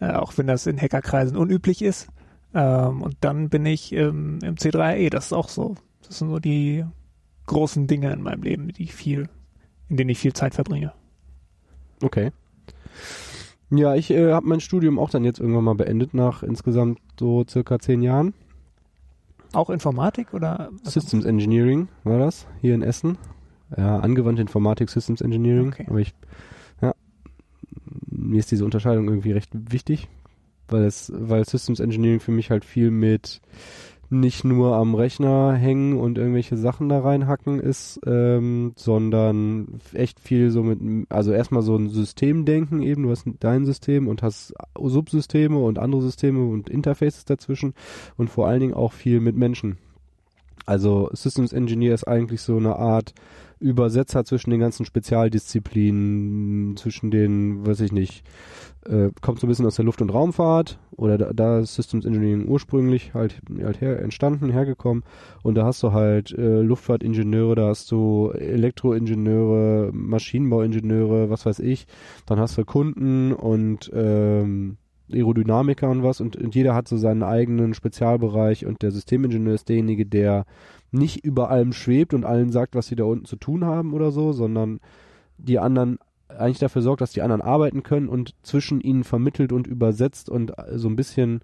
äh, 0.00 0.12
auch 0.12 0.36
wenn 0.36 0.46
das 0.46 0.66
in 0.66 0.78
Hackerkreisen 0.78 1.36
unüblich 1.36 1.80
ist. 1.80 2.08
Ähm, 2.54 3.02
und 3.02 3.16
dann 3.20 3.48
bin 3.48 3.64
ich 3.64 3.92
ähm, 3.92 4.38
im 4.42 4.56
C3E, 4.56 5.08
das 5.10 5.26
ist 5.26 5.32
auch 5.32 5.48
so. 5.48 5.76
Das 6.06 6.18
sind 6.18 6.28
so 6.28 6.38
die 6.38 6.84
großen 7.46 7.86
Dinge 7.86 8.12
in 8.12 8.22
meinem 8.22 8.42
Leben, 8.42 8.68
die 8.68 8.84
ich 8.84 8.94
viel, 8.94 9.28
in 9.94 9.98
denen 9.98 10.10
ich 10.10 10.18
viel 10.18 10.32
Zeit 10.32 10.56
verbringe. 10.56 10.92
Okay. 12.02 12.32
Ja, 13.70 13.94
ich 13.94 14.10
äh, 14.10 14.32
habe 14.32 14.48
mein 14.48 14.58
Studium 14.58 14.98
auch 14.98 15.08
dann 15.08 15.22
jetzt 15.22 15.38
irgendwann 15.38 15.62
mal 15.62 15.76
beendet, 15.76 16.14
nach 16.14 16.42
insgesamt 16.42 16.98
so 17.16 17.44
circa 17.48 17.78
zehn 17.78 18.02
Jahren. 18.02 18.34
Auch 19.52 19.70
Informatik 19.70 20.34
oder? 20.34 20.70
Systems 20.82 21.24
Engineering 21.24 21.86
war 22.02 22.18
das, 22.18 22.48
hier 22.60 22.74
in 22.74 22.82
Essen. 22.82 23.18
Ja, 23.76 24.00
angewandte 24.00 24.42
Informatik, 24.42 24.90
Systems 24.90 25.20
Engineering. 25.20 25.68
Okay. 25.68 25.86
Aber 25.88 26.00
ich, 26.00 26.12
ja, 26.82 26.92
mir 28.10 28.40
ist 28.40 28.50
diese 28.50 28.64
Unterscheidung 28.64 29.06
irgendwie 29.06 29.30
recht 29.30 29.50
wichtig, 29.52 30.08
weil 30.66 30.82
es, 30.82 31.12
weil 31.14 31.44
Systems 31.44 31.78
Engineering 31.78 32.18
für 32.18 32.32
mich 32.32 32.50
halt 32.50 32.64
viel 32.64 32.90
mit 32.90 33.40
nicht 34.10 34.44
nur 34.44 34.76
am 34.76 34.94
Rechner 34.94 35.54
hängen 35.54 35.96
und 35.98 36.18
irgendwelche 36.18 36.56
Sachen 36.56 36.88
da 36.88 37.00
reinhacken 37.00 37.60
ist, 37.60 38.00
ähm, 38.06 38.72
sondern 38.76 39.80
echt 39.92 40.20
viel 40.20 40.50
so 40.50 40.62
mit, 40.62 41.06
also 41.10 41.32
erstmal 41.32 41.62
so 41.62 41.76
ein 41.76 41.88
Systemdenken 41.88 42.82
eben, 42.82 43.04
du 43.04 43.10
hast 43.10 43.26
dein 43.40 43.64
System 43.64 44.08
und 44.08 44.22
hast 44.22 44.54
Subsysteme 44.78 45.58
und 45.58 45.78
andere 45.78 46.02
Systeme 46.02 46.44
und 46.44 46.68
Interfaces 46.68 47.24
dazwischen 47.24 47.74
und 48.16 48.30
vor 48.30 48.46
allen 48.48 48.60
Dingen 48.60 48.74
auch 48.74 48.92
viel 48.92 49.20
mit 49.20 49.36
Menschen. 49.36 49.78
Also 50.66 51.10
Systems 51.12 51.52
Engineer 51.52 51.94
ist 51.94 52.08
eigentlich 52.08 52.40
so 52.40 52.56
eine 52.56 52.76
Art 52.76 53.14
Übersetzer 53.64 54.26
zwischen 54.26 54.50
den 54.50 54.60
ganzen 54.60 54.84
Spezialdisziplinen, 54.84 56.76
zwischen 56.76 57.10
den, 57.10 57.66
weiß 57.66 57.80
ich 57.80 57.92
nicht, 57.92 58.22
äh, 58.84 59.08
kommt 59.22 59.40
so 59.40 59.46
ein 59.46 59.48
bisschen 59.48 59.64
aus 59.64 59.76
der 59.76 59.86
Luft- 59.86 60.02
und 60.02 60.12
Raumfahrt 60.12 60.78
oder 60.96 61.16
da, 61.16 61.32
da 61.32 61.60
ist 61.60 61.74
Systems 61.74 62.04
Engineering 62.04 62.46
ursprünglich 62.46 63.14
halt, 63.14 63.40
halt 63.62 63.80
her, 63.80 64.00
entstanden, 64.02 64.50
hergekommen 64.50 65.02
und 65.42 65.54
da 65.54 65.64
hast 65.64 65.82
du 65.82 65.92
halt 65.92 66.32
äh, 66.32 66.60
Luftfahrtingenieure, 66.60 67.54
da 67.54 67.68
hast 67.68 67.90
du 67.90 68.32
Elektroingenieure, 68.34 69.90
Maschinenbauingenieure, 69.94 71.30
was 71.30 71.46
weiß 71.46 71.60
ich, 71.60 71.86
dann 72.26 72.38
hast 72.38 72.58
du 72.58 72.66
Kunden 72.66 73.32
und 73.32 73.90
ähm, 73.94 74.76
Aerodynamiker 75.10 75.88
und 75.88 76.02
was 76.02 76.20
und, 76.20 76.36
und 76.36 76.54
jeder 76.54 76.74
hat 76.74 76.88
so 76.88 76.98
seinen 76.98 77.22
eigenen 77.22 77.72
Spezialbereich 77.72 78.66
und 78.66 78.82
der 78.82 78.90
Systemingenieur 78.90 79.54
ist 79.54 79.68
derjenige, 79.68 80.04
der 80.04 80.44
nicht 80.94 81.24
über 81.24 81.50
allem 81.50 81.72
schwebt 81.72 82.14
und 82.14 82.24
allen 82.24 82.50
sagt, 82.50 82.74
was 82.74 82.86
sie 82.86 82.96
da 82.96 83.04
unten 83.04 83.24
zu 83.24 83.36
tun 83.36 83.64
haben 83.64 83.92
oder 83.92 84.10
so, 84.10 84.32
sondern 84.32 84.80
die 85.38 85.58
anderen 85.58 85.98
eigentlich 86.28 86.58
dafür 86.58 86.82
sorgt, 86.82 87.00
dass 87.00 87.12
die 87.12 87.22
anderen 87.22 87.42
arbeiten 87.42 87.82
können 87.82 88.08
und 88.08 88.34
zwischen 88.42 88.80
ihnen 88.80 89.04
vermittelt 89.04 89.52
und 89.52 89.66
übersetzt 89.66 90.28
und 90.28 90.52
so 90.72 90.88
ein 90.88 90.96
bisschen 90.96 91.40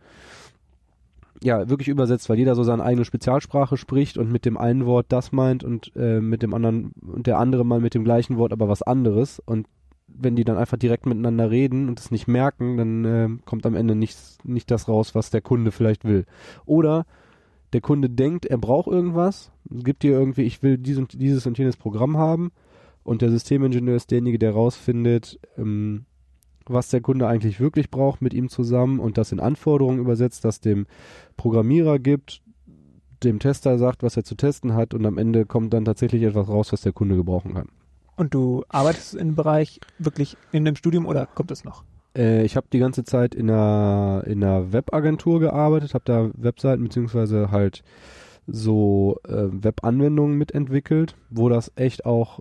ja, 1.43 1.69
wirklich 1.69 1.89
übersetzt, 1.89 2.29
weil 2.29 2.39
jeder 2.39 2.55
so 2.55 2.65
seine 2.65 2.83
eigene 2.83 3.05
Spezialsprache 3.05 3.77
spricht 3.77 4.19
und 4.19 4.31
mit 4.31 4.45
dem 4.45 4.59
einen 4.59 4.85
Wort 4.85 5.07
das 5.09 5.33
meint 5.33 5.65
und 5.65 5.93
äh, 5.97 6.21
mit 6.21 6.43
dem 6.43 6.53
anderen 6.53 6.93
und 7.01 7.27
der 7.27 7.39
andere 7.39 7.65
mal 7.65 7.81
mit 7.81 7.95
dem 7.95 8.05
gleichen 8.05 8.37
Wort 8.37 8.53
aber 8.53 8.69
was 8.69 8.83
anderes 8.83 9.41
und 9.45 9.67
wenn 10.07 10.37
die 10.37 10.45
dann 10.45 10.59
einfach 10.59 10.77
direkt 10.77 11.07
miteinander 11.07 11.51
reden 11.51 11.89
und 11.89 11.99
es 11.99 12.11
nicht 12.11 12.29
merken, 12.29 12.77
dann 12.77 13.05
äh, 13.05 13.29
kommt 13.45 13.65
am 13.65 13.75
Ende 13.77 13.95
nichts, 13.95 14.39
nicht 14.45 14.71
das 14.71 14.89
raus, 14.89 15.15
was 15.15 15.31
der 15.31 15.41
Kunde 15.41 15.71
vielleicht 15.71 16.05
will. 16.05 16.27
Oder 16.67 17.07
der 17.73 17.81
Kunde 17.81 18.11
denkt, 18.11 18.47
er 18.47 18.59
braucht 18.59 18.89
irgendwas, 18.89 19.53
gibt 19.69 20.03
dir 20.03 20.13
irgendwie, 20.13 20.43
ich 20.43 20.63
will 20.63 20.79
dies 20.79 20.99
und, 20.99 21.21
dieses 21.21 21.47
und 21.47 21.59
jenes 21.59 21.77
Programm 21.77 22.17
haben 22.17 22.51
und 23.05 23.23
der 23.23 23.31
Systemingenieur 23.31 23.97
ist 23.97 24.11
derjenige, 24.11 24.39
der 24.39 24.53
rausfindet, 24.53 25.39
ähm, 25.57 26.07
was 26.67 26.89
der 26.89 27.01
Kunde 27.01 27.27
eigentlich 27.27 27.61
wirklich 27.61 27.91
braucht 27.91 28.23
mit 28.23 28.35
ihm 28.35 28.49
zusammen 28.49 29.01
und 29.01 29.19
das 29.19 29.33
in 29.33 29.41
Anforderungen 29.41 29.99
übersetzt, 29.99 30.45
das 30.45 30.61
dem 30.61 30.87
Programmierer 31.37 31.99
gibt, 31.99 32.43
dem 33.23 33.39
Tester 33.39 33.79
sagt, 33.79 34.03
was 34.03 34.17
er 34.17 34.25
zu 34.25 34.35
testen 34.35 34.75
hat 34.75 34.95
und 34.95 35.05
am 35.05 35.19
Ende 35.19 35.47
kommt 35.47 35.73
dann 35.75 35.85
tatsächlich 35.85 36.23
etwas 36.23 36.49
raus, 36.49 36.73
was 36.73 36.83
der 36.83 36.93
Kunde 36.93 37.17
gebrauchen 37.17 37.55
kann. 37.55 37.69
Und 38.17 38.35
du 38.35 38.65
arbeitest 38.69 39.15
im 39.15 39.35
Bereich 39.35 39.81
wirklich 39.99 40.37
in 40.53 40.65
dem 40.65 40.77
Studium 40.77 41.07
oder 41.07 41.27
kommt 41.27 41.51
es 41.51 41.65
noch? 41.65 41.85
Äh, 42.17 42.45
ich 42.45 42.57
habe 42.57 42.67
die 42.73 42.79
ganze 42.79 43.05
Zeit 43.05 43.35
in 43.35 43.51
einer, 43.51 44.25
in 44.27 44.43
einer 44.43 44.73
Webagentur 44.73 45.41
gearbeitet, 45.41 45.95
habe 45.95 46.05
da 46.05 46.31
Webseiten 46.35 46.83
beziehungsweise 46.83 47.51
halt 47.51 47.83
so 48.47 49.19
äh, 49.29 49.47
Webanwendungen 49.51 50.37
mitentwickelt, 50.37 51.17
wo 51.31 51.49
das 51.49 51.73
echt 51.77 52.05
auch 52.05 52.41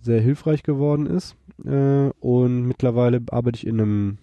sehr 0.00 0.20
hilfreich 0.20 0.62
geworden 0.62 1.06
ist. 1.06 1.36
Äh, 1.64 2.10
und 2.20 2.66
mittlerweile 2.66 3.20
arbeite 3.30 3.56
ich 3.56 3.66
in 3.66 3.80
einem, 3.80 4.18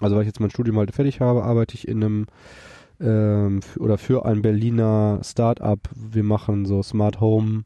also 0.00 0.16
weil 0.16 0.22
ich 0.22 0.28
jetzt 0.28 0.40
mein 0.40 0.50
Studium 0.50 0.78
halt 0.78 0.94
fertig 0.94 1.20
habe, 1.20 1.44
arbeite 1.44 1.74
ich 1.74 1.86
in 1.86 2.02
einem 2.02 2.26
ähm, 3.00 3.60
oder 3.78 3.98
für 3.98 4.24
ein 4.26 4.42
Berliner 4.42 5.20
Start-up. 5.22 5.88
Wir 5.94 6.22
machen 6.22 6.66
so 6.66 6.82
Smart 6.82 7.20
Home 7.20 7.64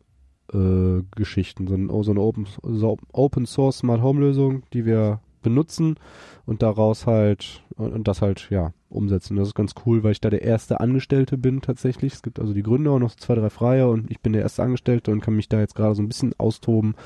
äh, 0.53 1.03
Geschichten, 1.16 1.66
so, 1.66 2.03
so 2.03 2.11
eine 2.11 2.20
Open, 2.20 2.47
so 2.62 2.99
Open 3.12 3.47
Source 3.47 3.79
Smart 3.79 4.03
Home 4.03 4.20
Lösung, 4.20 4.62
die 4.73 4.85
wir 4.85 5.20
benutzen 5.44 5.96
und 6.44 6.62
daraus 6.62 7.07
halt 7.07 7.62
und, 7.76 7.92
und 7.92 8.09
das 8.09 8.20
halt 8.20 8.48
ja 8.50 8.72
umsetzen. 8.88 9.37
Das 9.37 9.48
ist 9.48 9.54
ganz 9.54 9.74
cool, 9.87 10.02
weil 10.02 10.12
ich 10.12 10.20
da 10.20 10.30
der 10.30 10.42
erste 10.42 10.80
Angestellte 10.80 11.38
bin 11.38 11.61
tatsächlich. 11.61 12.14
Es 12.14 12.22
gibt 12.22 12.40
also 12.40 12.52
die 12.52 12.64
Gründer 12.64 12.94
und 12.94 13.02
noch 13.02 13.11
so 13.11 13.16
zwei, 13.16 13.37
drei 13.37 13.50
Freie 13.50 13.88
und 13.88 14.11
ich 14.11 14.20
bin 14.20 14.33
der 14.33 14.42
erste 14.42 14.64
Angestellte 14.64 15.12
und 15.12 15.20
kann 15.20 15.37
mich 15.37 15.48
da 15.48 15.61
jetzt 15.61 15.76
gerade 15.76 15.94
so 15.94 16.02
ein 16.02 16.09
bisschen 16.09 16.35
austoben 16.38 16.96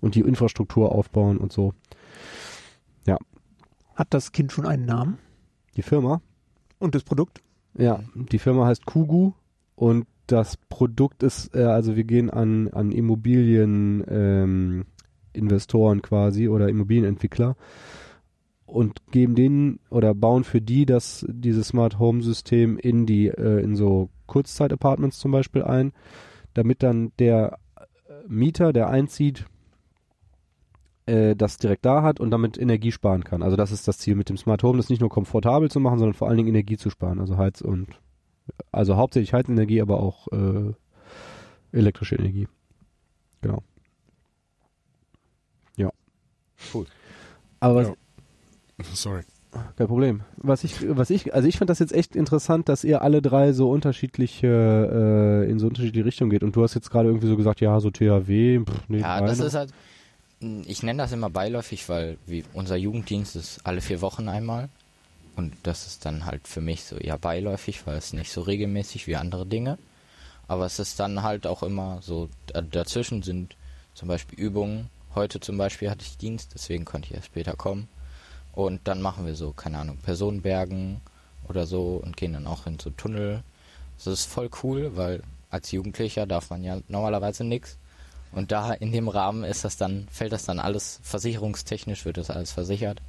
und 0.00 0.14
die 0.14 0.20
Infrastruktur 0.20 0.92
aufbauen 0.92 1.38
und 1.38 1.52
so. 1.52 1.74
Ja. 3.04 3.18
Hat 3.96 4.14
das 4.14 4.30
Kind 4.30 4.52
schon 4.52 4.66
einen 4.66 4.86
Namen? 4.86 5.18
Die 5.76 5.82
Firma? 5.82 6.20
Und 6.78 6.94
das 6.94 7.02
Produkt? 7.02 7.42
Ja, 7.76 8.00
die 8.14 8.38
Firma 8.38 8.66
heißt 8.66 8.86
Kugu 8.86 9.32
und 9.74 10.06
das 10.26 10.56
Produkt 10.56 11.22
ist, 11.22 11.54
äh, 11.54 11.64
also 11.64 11.96
wir 11.96 12.04
gehen 12.04 12.30
an, 12.30 12.68
an 12.68 12.90
Immobilien 12.92 14.04
ähm, 14.08 14.84
Investoren 15.36 16.02
quasi 16.02 16.48
oder 16.48 16.68
Immobilienentwickler 16.68 17.56
und 18.64 19.00
geben 19.12 19.34
denen 19.34 19.78
oder 19.90 20.14
bauen 20.14 20.44
für 20.44 20.60
die 20.60 20.86
das 20.86 21.24
dieses 21.28 21.68
Smart 21.68 21.98
Home 21.98 22.22
System 22.22 22.78
in 22.78 23.06
die 23.06 23.28
äh, 23.28 23.62
in 23.62 23.76
so 23.76 24.10
Kurzzeit 24.26 24.72
Apartments 24.72 25.18
zum 25.18 25.30
Beispiel 25.30 25.62
ein, 25.62 25.92
damit 26.54 26.82
dann 26.82 27.12
der 27.18 27.58
Mieter, 28.28 28.72
der 28.72 28.88
einzieht, 28.88 29.46
äh, 31.06 31.36
das 31.36 31.58
direkt 31.58 31.84
da 31.84 32.02
hat 32.02 32.20
und 32.20 32.30
damit 32.30 32.58
Energie 32.58 32.92
sparen 32.92 33.24
kann. 33.24 33.42
Also 33.42 33.56
das 33.56 33.72
ist 33.72 33.86
das 33.88 33.98
Ziel 33.98 34.14
mit 34.14 34.28
dem 34.28 34.36
Smart 34.36 34.62
Home, 34.62 34.76
das 34.76 34.88
nicht 34.88 35.00
nur 35.00 35.10
komfortabel 35.10 35.70
zu 35.70 35.80
machen, 35.80 35.98
sondern 35.98 36.14
vor 36.14 36.28
allen 36.28 36.36
Dingen 36.36 36.48
Energie 36.48 36.76
zu 36.76 36.90
sparen. 36.90 37.20
Also 37.20 37.36
Heiz 37.36 37.60
und 37.60 38.00
also 38.70 38.96
hauptsächlich 38.96 39.32
Heizenergie, 39.32 39.80
aber 39.80 40.00
auch 40.00 40.28
äh, 40.28 40.72
elektrische 41.72 42.16
Energie. 42.16 42.48
Genau. 43.40 43.62
Ja. 46.58 46.64
Cool. 46.74 46.86
Aber 47.60 47.74
was, 47.76 47.88
Ja. 47.88 47.94
Sorry. 48.94 49.22
kein 49.76 49.86
Problem. 49.86 50.20
Was 50.36 50.64
ich, 50.64 50.74
was 50.96 51.10
ich, 51.10 51.32
also 51.34 51.48
ich 51.48 51.56
fand 51.58 51.70
das 51.70 51.78
jetzt 51.78 51.92
echt 51.92 52.14
interessant, 52.16 52.68
dass 52.68 52.84
ihr 52.84 53.02
alle 53.02 53.22
drei 53.22 53.52
so 53.52 53.70
unterschiedliche, 53.70 54.46
äh, 55.46 55.50
in 55.50 55.58
so 55.58 55.66
unterschiedliche 55.66 56.04
Richtungen 56.04 56.30
geht. 56.30 56.42
Und 56.42 56.54
du 56.56 56.62
hast 56.62 56.74
jetzt 56.74 56.90
gerade 56.90 57.08
irgendwie 57.08 57.28
so 57.28 57.36
gesagt, 57.36 57.60
ja, 57.60 57.78
so 57.80 57.90
THW, 57.90 58.60
pff, 58.64 58.88
nee, 58.88 58.98
Ja, 59.00 59.20
das 59.20 59.38
meine. 59.38 59.48
ist 59.48 59.54
halt, 59.54 59.70
ich 60.66 60.82
nenne 60.82 61.02
das 61.02 61.12
immer 61.12 61.30
beiläufig, 61.30 61.88
weil 61.88 62.18
wie 62.26 62.44
unser 62.52 62.76
Jugenddienst 62.76 63.36
ist 63.36 63.60
alle 63.64 63.80
vier 63.80 64.00
Wochen 64.02 64.28
einmal. 64.28 64.68
Und 65.36 65.54
das 65.62 65.86
ist 65.86 66.04
dann 66.06 66.24
halt 66.26 66.48
für 66.48 66.60
mich 66.62 66.84
so 66.84 66.96
eher 66.96 67.18
beiläufig, 67.18 67.86
weil 67.86 67.96
es 67.98 68.12
nicht 68.12 68.32
so 68.32 68.40
regelmäßig 68.42 69.06
wie 69.06 69.16
andere 69.16 69.46
Dinge. 69.46 69.78
Aber 70.48 70.64
es 70.66 70.78
ist 70.78 71.00
dann 71.00 71.22
halt 71.22 71.46
auch 71.46 71.62
immer 71.62 71.98
so, 72.02 72.28
da- 72.46 72.60
dazwischen 72.62 73.22
sind 73.22 73.56
zum 73.94 74.08
Beispiel 74.08 74.38
Übungen. 74.38 74.88
Heute 75.16 75.40
zum 75.40 75.56
Beispiel 75.56 75.88
hatte 75.88 76.04
ich 76.04 76.18
Dienst, 76.18 76.50
deswegen 76.54 76.84
konnte 76.84 77.08
ich 77.08 77.14
erst 77.14 77.28
später 77.28 77.56
kommen. 77.56 77.88
Und 78.52 78.86
dann 78.86 79.00
machen 79.00 79.24
wir 79.24 79.34
so, 79.34 79.52
keine 79.52 79.78
Ahnung, 79.78 79.96
Personenbergen 79.96 81.00
oder 81.48 81.66
so 81.66 81.96
und 81.96 82.18
gehen 82.18 82.34
dann 82.34 82.46
auch 82.46 82.66
in 82.66 82.78
so 82.78 82.90
Tunnel. 82.90 83.42
Das 83.96 84.06
ist 84.06 84.26
voll 84.26 84.50
cool, 84.62 84.94
weil 84.94 85.22
als 85.48 85.72
Jugendlicher 85.72 86.26
darf 86.26 86.50
man 86.50 86.62
ja 86.62 86.80
normalerweise 86.88 87.44
nichts. 87.44 87.78
Und 88.30 88.52
da 88.52 88.74
in 88.74 88.92
dem 88.92 89.08
Rahmen 89.08 89.42
ist 89.42 89.64
das 89.64 89.78
dann, 89.78 90.06
fällt 90.10 90.32
das 90.32 90.44
dann 90.44 90.58
alles 90.58 91.00
versicherungstechnisch, 91.02 92.04
wird 92.04 92.18
das 92.18 92.28
alles 92.28 92.52
versichert. 92.52 93.00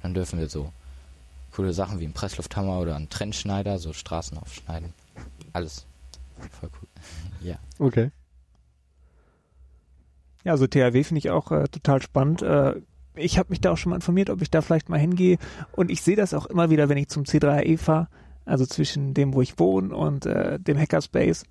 Dann 0.00 0.14
dürfen 0.14 0.38
wir 0.38 0.48
so 0.48 0.72
coole 1.50 1.72
Sachen 1.72 1.98
wie 1.98 2.04
einen 2.04 2.14
Presslufthammer 2.14 2.78
oder 2.78 2.94
einen 2.94 3.08
Trennschneider, 3.08 3.80
so 3.80 3.92
Straßen 3.92 4.38
aufschneiden. 4.38 4.92
Alles 5.52 5.86
voll 6.60 6.70
cool. 6.80 6.88
ja. 7.48 7.58
Okay. 7.80 8.12
Ja, 10.48 10.52
also 10.52 10.66
THW 10.66 11.04
finde 11.04 11.18
ich 11.18 11.28
auch 11.28 11.52
äh, 11.52 11.64
total 11.68 12.00
spannend. 12.00 12.40
Äh, 12.40 12.80
ich 13.16 13.38
habe 13.38 13.50
mich 13.50 13.60
da 13.60 13.70
auch 13.70 13.76
schon 13.76 13.90
mal 13.90 13.96
informiert, 13.96 14.30
ob 14.30 14.40
ich 14.40 14.50
da 14.50 14.62
vielleicht 14.62 14.88
mal 14.88 14.98
hingehe. 14.98 15.36
Und 15.72 15.90
ich 15.90 16.00
sehe 16.00 16.16
das 16.16 16.32
auch 16.32 16.46
immer 16.46 16.70
wieder, 16.70 16.88
wenn 16.88 16.96
ich 16.96 17.08
zum 17.08 17.24
C3AE 17.24 17.76
fahre, 17.76 18.08
also 18.46 18.64
zwischen 18.64 19.12
dem, 19.12 19.34
wo 19.34 19.42
ich 19.42 19.58
wohne 19.58 19.94
und 19.94 20.24
äh, 20.24 20.58
dem 20.58 20.78
Hackerspace. 20.78 21.44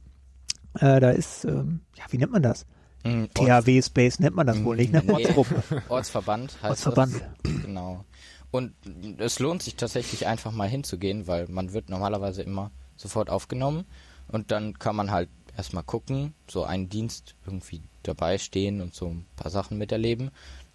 Äh, 0.80 1.00
da 1.00 1.12
ist, 1.12 1.46
ähm, 1.46 1.82
ja, 1.96 2.06
wie 2.10 2.18
nennt 2.18 2.32
man 2.32 2.42
das? 2.42 2.66
Mm, 3.04 3.26
THW 3.36 3.84
Space 3.84 4.20
nennt 4.20 4.36
man 4.36 4.48
das 4.48 4.64
wohl 4.64 4.78
nicht, 4.78 4.92
ne? 4.92 5.04
Nee, 5.06 5.14
Ortsgruppe. 5.14 5.84
Ortsverband 5.90 6.58
heißt 6.64 6.88
Ortsverband. 6.88 7.14
das. 7.44 7.62
Genau. 7.62 8.04
Und 8.50 8.74
es 9.20 9.38
lohnt 9.38 9.62
sich 9.62 9.76
tatsächlich 9.76 10.26
einfach 10.26 10.52
mal 10.52 10.68
hinzugehen, 10.68 11.28
weil 11.28 11.48
man 11.50 11.72
wird 11.72 11.92
normalerweise 11.92 12.42
immer 12.42 12.72
sofort 12.96 13.30
aufgenommen 13.30 13.86
und 14.28 14.50
dann 14.50 14.80
kann 14.80 14.96
man 14.96 15.12
halt 15.12 15.30
erstmal 15.58 15.84
gucken, 15.84 16.34
so 16.48 16.64
einen 16.64 16.88
Dienst 16.88 17.36
irgendwie 17.46 17.82
dabei 18.04 18.38
stehen 18.38 18.80
und 18.82 18.94
so 18.94 19.08
ein 19.08 19.26
paar 19.36 19.52
Sachen 19.52 19.78
miterleben. 19.78 20.32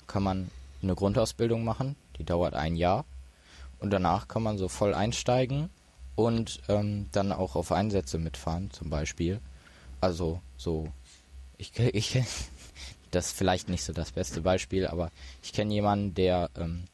Kann 0.07 0.23
man 0.23 0.51
eine 0.83 0.95
Grundausbildung 0.95 1.65
machen, 1.65 1.97
die 2.19 2.25
dauert 2.25 2.55
ein 2.55 2.77
Jahr 2.77 3.05
und 3.79 3.91
danach 3.91 4.29
kann 4.29 4.43
man 4.43 4.59
so 4.59 4.69
voll 4.69 4.95
einsteigen 4.95 5.71
und 6.17 6.61
ähm, 6.69 7.09
dann 7.13 7.33
auch 7.33 7.57
auf 7.57 7.73
Einsätze 7.73 8.19
mitfahren 8.19 8.71
zum 8.73 8.91
Beispiel. 8.91 9.41
Also 10.01 10.41
so, 10.57 10.89
ich, 11.57 11.79
ich 11.79 12.21
das 13.13 13.27
ist 13.27 13.37
vielleicht 13.37 13.69
nicht 13.69 13.85
so 13.85 13.93
das 13.93 14.11
beste 14.11 14.41
Beispiel, 14.41 14.87
aber 14.87 15.11
ich 15.43 15.53
kenne 15.53 15.73
jemanden, 15.73 16.15
der 16.15 16.51
ähm, 16.57 16.85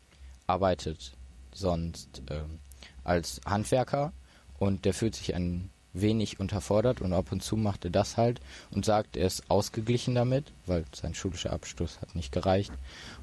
arbeitet 0.47 1.13
sonst 1.53 2.23
ähm, 2.31 2.59
als 3.05 3.41
Handwerker 3.47 4.13
und 4.59 4.85
der 4.85 4.95
fühlt 4.95 5.15
sich 5.15 5.35
ein 5.35 5.71
wenig 5.93 6.41
unterfordert 6.41 7.01
und 7.01 7.13
ab 7.13 7.33
und 7.33 7.43
zu 7.43 7.57
macht 7.57 7.85
er 7.85 7.91
das 7.91 8.17
halt 8.17 8.41
und 8.71 8.85
sagt, 8.85 9.17
er 9.17 9.27
ist 9.27 9.51
ausgeglichen 9.51 10.15
damit, 10.15 10.53
weil 10.67 10.85
sein 10.95 11.15
schulischer 11.15 11.53
Abschluss 11.53 12.01
hat 12.01 12.15
nicht 12.15 12.33
gereicht. 12.33 12.73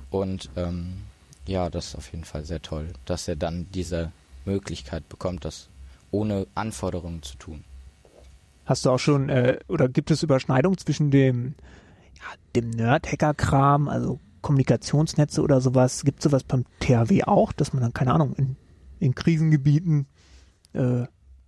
Und 0.09 0.49
ähm, 0.55 1.03
ja, 1.47 1.69
das 1.69 1.89
ist 1.89 1.95
auf 1.95 2.11
jeden 2.11 2.25
Fall 2.25 2.45
sehr 2.45 2.61
toll, 2.61 2.93
dass 3.05 3.27
er 3.27 3.35
dann 3.35 3.67
diese 3.73 4.11
Möglichkeit 4.45 5.07
bekommt, 5.09 5.45
das 5.45 5.69
ohne 6.11 6.47
Anforderungen 6.55 7.21
zu 7.23 7.37
tun. 7.37 7.63
Hast 8.65 8.85
du 8.85 8.89
auch 8.89 8.99
schon, 8.99 9.29
äh, 9.29 9.59
oder 9.67 9.87
gibt 9.87 10.09
es 10.11 10.23
Überschneidung 10.23 10.77
zwischen 10.77 11.11
dem, 11.11 11.55
ja, 12.15 12.23
dem 12.55 12.71
Nerd-Hacker-Kram, 12.71 13.87
also 13.87 14.19
Kommunikationsnetze 14.41 15.41
oder 15.41 15.61
sowas? 15.61 16.03
Gibt 16.03 16.19
es 16.19 16.23
sowas 16.23 16.43
beim 16.43 16.65
THW 16.79 17.23
auch, 17.23 17.51
dass 17.51 17.73
man 17.73 17.83
dann, 17.83 17.93
keine 17.93 18.13
Ahnung, 18.13 18.33
in, 18.35 18.55
in 18.99 19.13
Krisengebieten 19.13 20.07
äh, 20.73 21.05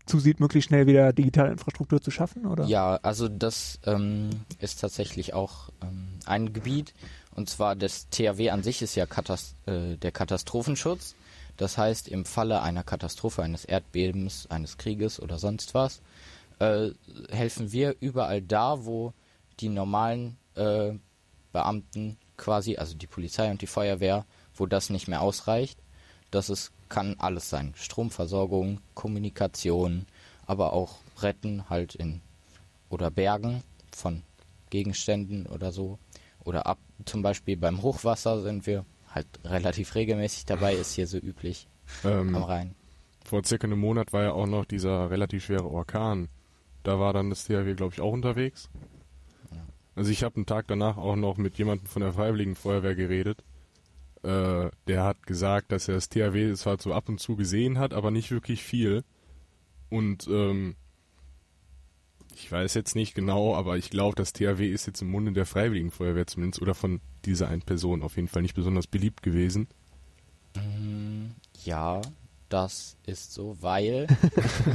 zusieht, 0.07 0.39
möglichst 0.39 0.69
schnell 0.69 0.87
wieder 0.87 1.13
digitale 1.13 1.51
Infrastruktur 1.51 2.01
zu 2.01 2.11
schaffen? 2.11 2.45
Oder? 2.45 2.65
Ja, 2.65 2.99
also 3.03 3.27
das 3.27 3.79
ähm, 3.85 4.29
ist 4.59 4.81
tatsächlich 4.81 5.33
auch 5.33 5.69
ähm, 5.81 6.07
ein 6.25 6.53
Gebiet. 6.53 6.93
Und 7.35 7.49
zwar 7.49 7.75
das 7.75 8.09
THW 8.09 8.49
an 8.49 8.63
sich 8.63 8.81
ist 8.81 8.95
ja 8.95 9.05
Katast 9.05 9.55
äh, 9.67 9.97
der 9.97 10.11
Katastrophenschutz. 10.11 11.15
Das 11.57 11.77
heißt, 11.77 12.07
im 12.07 12.25
Falle 12.25 12.61
einer 12.61 12.83
Katastrophe, 12.83 13.43
eines 13.43 13.65
Erdbebens, 13.65 14.47
eines 14.49 14.77
Krieges 14.77 15.19
oder 15.19 15.39
sonst 15.39 15.73
was, 15.73 16.01
äh, 16.59 16.89
helfen 17.29 17.71
wir 17.71 17.95
überall 17.99 18.41
da, 18.41 18.85
wo 18.85 19.13
die 19.59 19.69
normalen 19.69 20.37
äh, 20.55 20.93
Beamten 21.51 22.17
quasi, 22.37 22.77
also 22.77 22.95
die 22.95 23.07
Polizei 23.07 23.49
und 23.49 23.61
die 23.61 23.67
Feuerwehr, 23.67 24.25
wo 24.55 24.65
das 24.67 24.89
nicht 24.89 25.07
mehr 25.07 25.21
ausreicht. 25.21 25.79
Das 26.29 26.49
ist, 26.49 26.71
kann 26.89 27.15
alles 27.19 27.49
sein. 27.49 27.73
Stromversorgung, 27.75 28.79
Kommunikation, 28.93 30.05
aber 30.45 30.73
auch 30.73 30.97
Retten 31.19 31.69
halt 31.69 31.95
in 31.95 32.21
oder 32.89 33.11
Bergen 33.11 33.63
von 33.91 34.23
Gegenständen 34.69 35.45
oder 35.47 35.71
so. 35.71 35.99
Oder 36.43 36.65
ab 36.65 36.79
zum 37.05 37.21
Beispiel 37.21 37.57
beim 37.57 37.81
Hochwasser 37.81 38.41
sind 38.41 38.65
wir 38.65 38.85
halt 39.09 39.27
relativ 39.43 39.95
regelmäßig 39.95 40.45
dabei, 40.45 40.75
ist 40.75 40.93
hier 40.93 41.07
so 41.07 41.17
üblich 41.17 41.67
Ähm, 42.03 42.35
am 42.35 42.43
Rhein. 42.43 42.75
Vor 43.25 43.43
circa 43.43 43.67
einem 43.67 43.79
Monat 43.79 44.13
war 44.13 44.23
ja 44.23 44.31
auch 44.31 44.47
noch 44.47 44.65
dieser 44.65 45.09
relativ 45.09 45.45
schwere 45.45 45.69
Orkan. 45.69 46.29
Da 46.83 46.99
war 46.99 47.11
dann 47.11 47.29
das 47.29 47.43
THW, 47.43 47.73
glaube 47.75 47.93
ich, 47.93 48.01
auch 48.01 48.13
unterwegs. 48.13 48.69
Also 49.95 50.11
ich 50.11 50.23
habe 50.23 50.35
einen 50.35 50.45
Tag 50.45 50.67
danach 50.67 50.95
auch 50.97 51.15
noch 51.15 51.37
mit 51.37 51.57
jemandem 51.57 51.87
von 51.87 52.03
der 52.03 52.13
Freiwilligen 52.13 52.55
Feuerwehr 52.55 52.95
geredet. 52.95 53.43
Äh, 54.23 54.69
der 54.87 55.03
hat 55.03 55.25
gesagt, 55.27 55.71
dass 55.71 55.87
er 55.87 55.95
das 55.95 56.09
THW 56.09 56.53
zwar 56.55 56.79
so 56.79 56.93
ab 56.93 57.09
und 57.09 57.19
zu 57.19 57.35
gesehen 57.35 57.77
hat, 57.79 57.93
aber 57.93 58.11
nicht 58.11 58.31
wirklich 58.31 58.63
viel. 58.63 59.03
Und 59.89 60.27
ähm, 60.27 60.75
ich 62.35 62.51
weiß 62.51 62.73
jetzt 62.75 62.95
nicht 62.95 63.15
genau, 63.15 63.55
aber 63.55 63.77
ich 63.77 63.89
glaube, 63.89 64.15
das 64.15 64.33
THW 64.33 64.69
ist 64.69 64.85
jetzt 64.85 65.01
im 65.01 65.09
Munde 65.09 65.31
der 65.31 65.45
Freiwilligen 65.45 65.91
Feuerwehr 65.91 66.27
zumindest 66.27 66.61
oder 66.61 66.75
von 66.75 67.01
dieser 67.25 67.47
einen 67.47 67.63
Person 67.63 68.03
auf 68.03 68.15
jeden 68.15 68.27
Fall 68.27 68.41
nicht 68.41 68.55
besonders 68.55 68.87
beliebt 68.87 69.23
gewesen. 69.23 69.67
Ja, 71.63 72.01
das 72.49 72.95
ist 73.05 73.33
so, 73.33 73.57
weil 73.59 74.07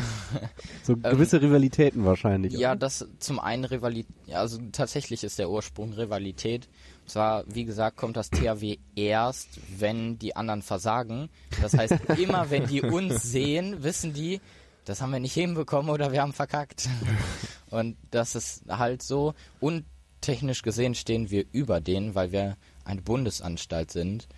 So 0.82 0.96
gewisse 0.96 1.40
Rivalitäten 1.40 2.04
wahrscheinlich. 2.04 2.52
Ja, 2.52 2.74
das 2.74 3.06
zum 3.18 3.38
einen 3.38 3.64
Rivalität, 3.64 4.14
also 4.32 4.58
tatsächlich 4.72 5.24
ist 5.24 5.38
der 5.38 5.48
Ursprung 5.48 5.92
Rivalität. 5.92 6.68
Und 7.02 7.10
zwar, 7.10 7.44
wie 7.46 7.64
gesagt, 7.64 7.96
kommt 7.96 8.16
das 8.16 8.30
THW 8.30 8.78
erst, 8.94 9.48
wenn 9.78 10.18
die 10.18 10.36
anderen 10.36 10.62
versagen. 10.62 11.28
Das 11.60 11.74
heißt, 11.74 11.94
immer 12.18 12.50
wenn 12.50 12.66
die 12.66 12.82
uns 12.82 13.22
sehen, 13.22 13.82
wissen 13.82 14.12
die, 14.12 14.40
das 14.84 15.00
haben 15.00 15.12
wir 15.12 15.20
nicht 15.20 15.34
hinbekommen 15.34 15.90
oder 15.90 16.12
wir 16.12 16.22
haben 16.22 16.32
verkackt. 16.32 16.88
Und 17.70 17.96
das 18.10 18.34
ist 18.34 18.64
halt 18.68 19.02
so. 19.02 19.34
Und 19.60 19.84
technisch 20.20 20.62
gesehen 20.62 20.94
stehen 20.94 21.30
wir 21.30 21.44
über 21.52 21.80
denen, 21.80 22.14
weil 22.14 22.32
wir 22.32 22.56
eine 22.84 23.02
Bundesanstalt 23.02 23.90
sind. 23.90 24.28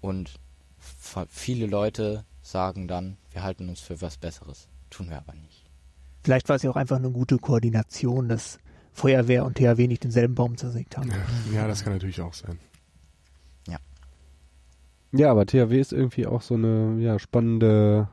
Und 0.00 0.34
viele 1.28 1.66
Leute 1.66 2.24
sagen 2.42 2.88
dann, 2.88 3.16
wir 3.30 3.42
halten 3.42 3.68
uns 3.68 3.80
für 3.80 4.00
was 4.00 4.16
Besseres. 4.16 4.68
Tun 4.90 5.08
wir 5.08 5.18
aber 5.18 5.34
nicht. 5.34 5.64
Vielleicht 6.24 6.48
war 6.48 6.56
es 6.56 6.62
ja 6.62 6.70
auch 6.70 6.76
einfach 6.76 6.96
eine 6.96 7.10
gute 7.10 7.38
Koordination, 7.38 8.28
dass 8.28 8.58
Feuerwehr 8.92 9.44
und 9.44 9.56
THW 9.56 9.86
nicht 9.86 10.04
denselben 10.04 10.34
Baum 10.34 10.56
zersägt 10.56 10.96
haben. 10.96 11.10
Ja, 11.54 11.66
das 11.66 11.82
kann 11.82 11.92
natürlich 11.92 12.20
auch 12.20 12.34
sein. 12.34 12.58
Ja, 15.12 15.30
aber 15.30 15.44
THW 15.46 15.78
ist 15.78 15.92
irgendwie 15.92 16.26
auch 16.26 16.40
so 16.40 16.54
eine 16.54 16.96
ja, 16.98 17.18
spannende, 17.18 18.08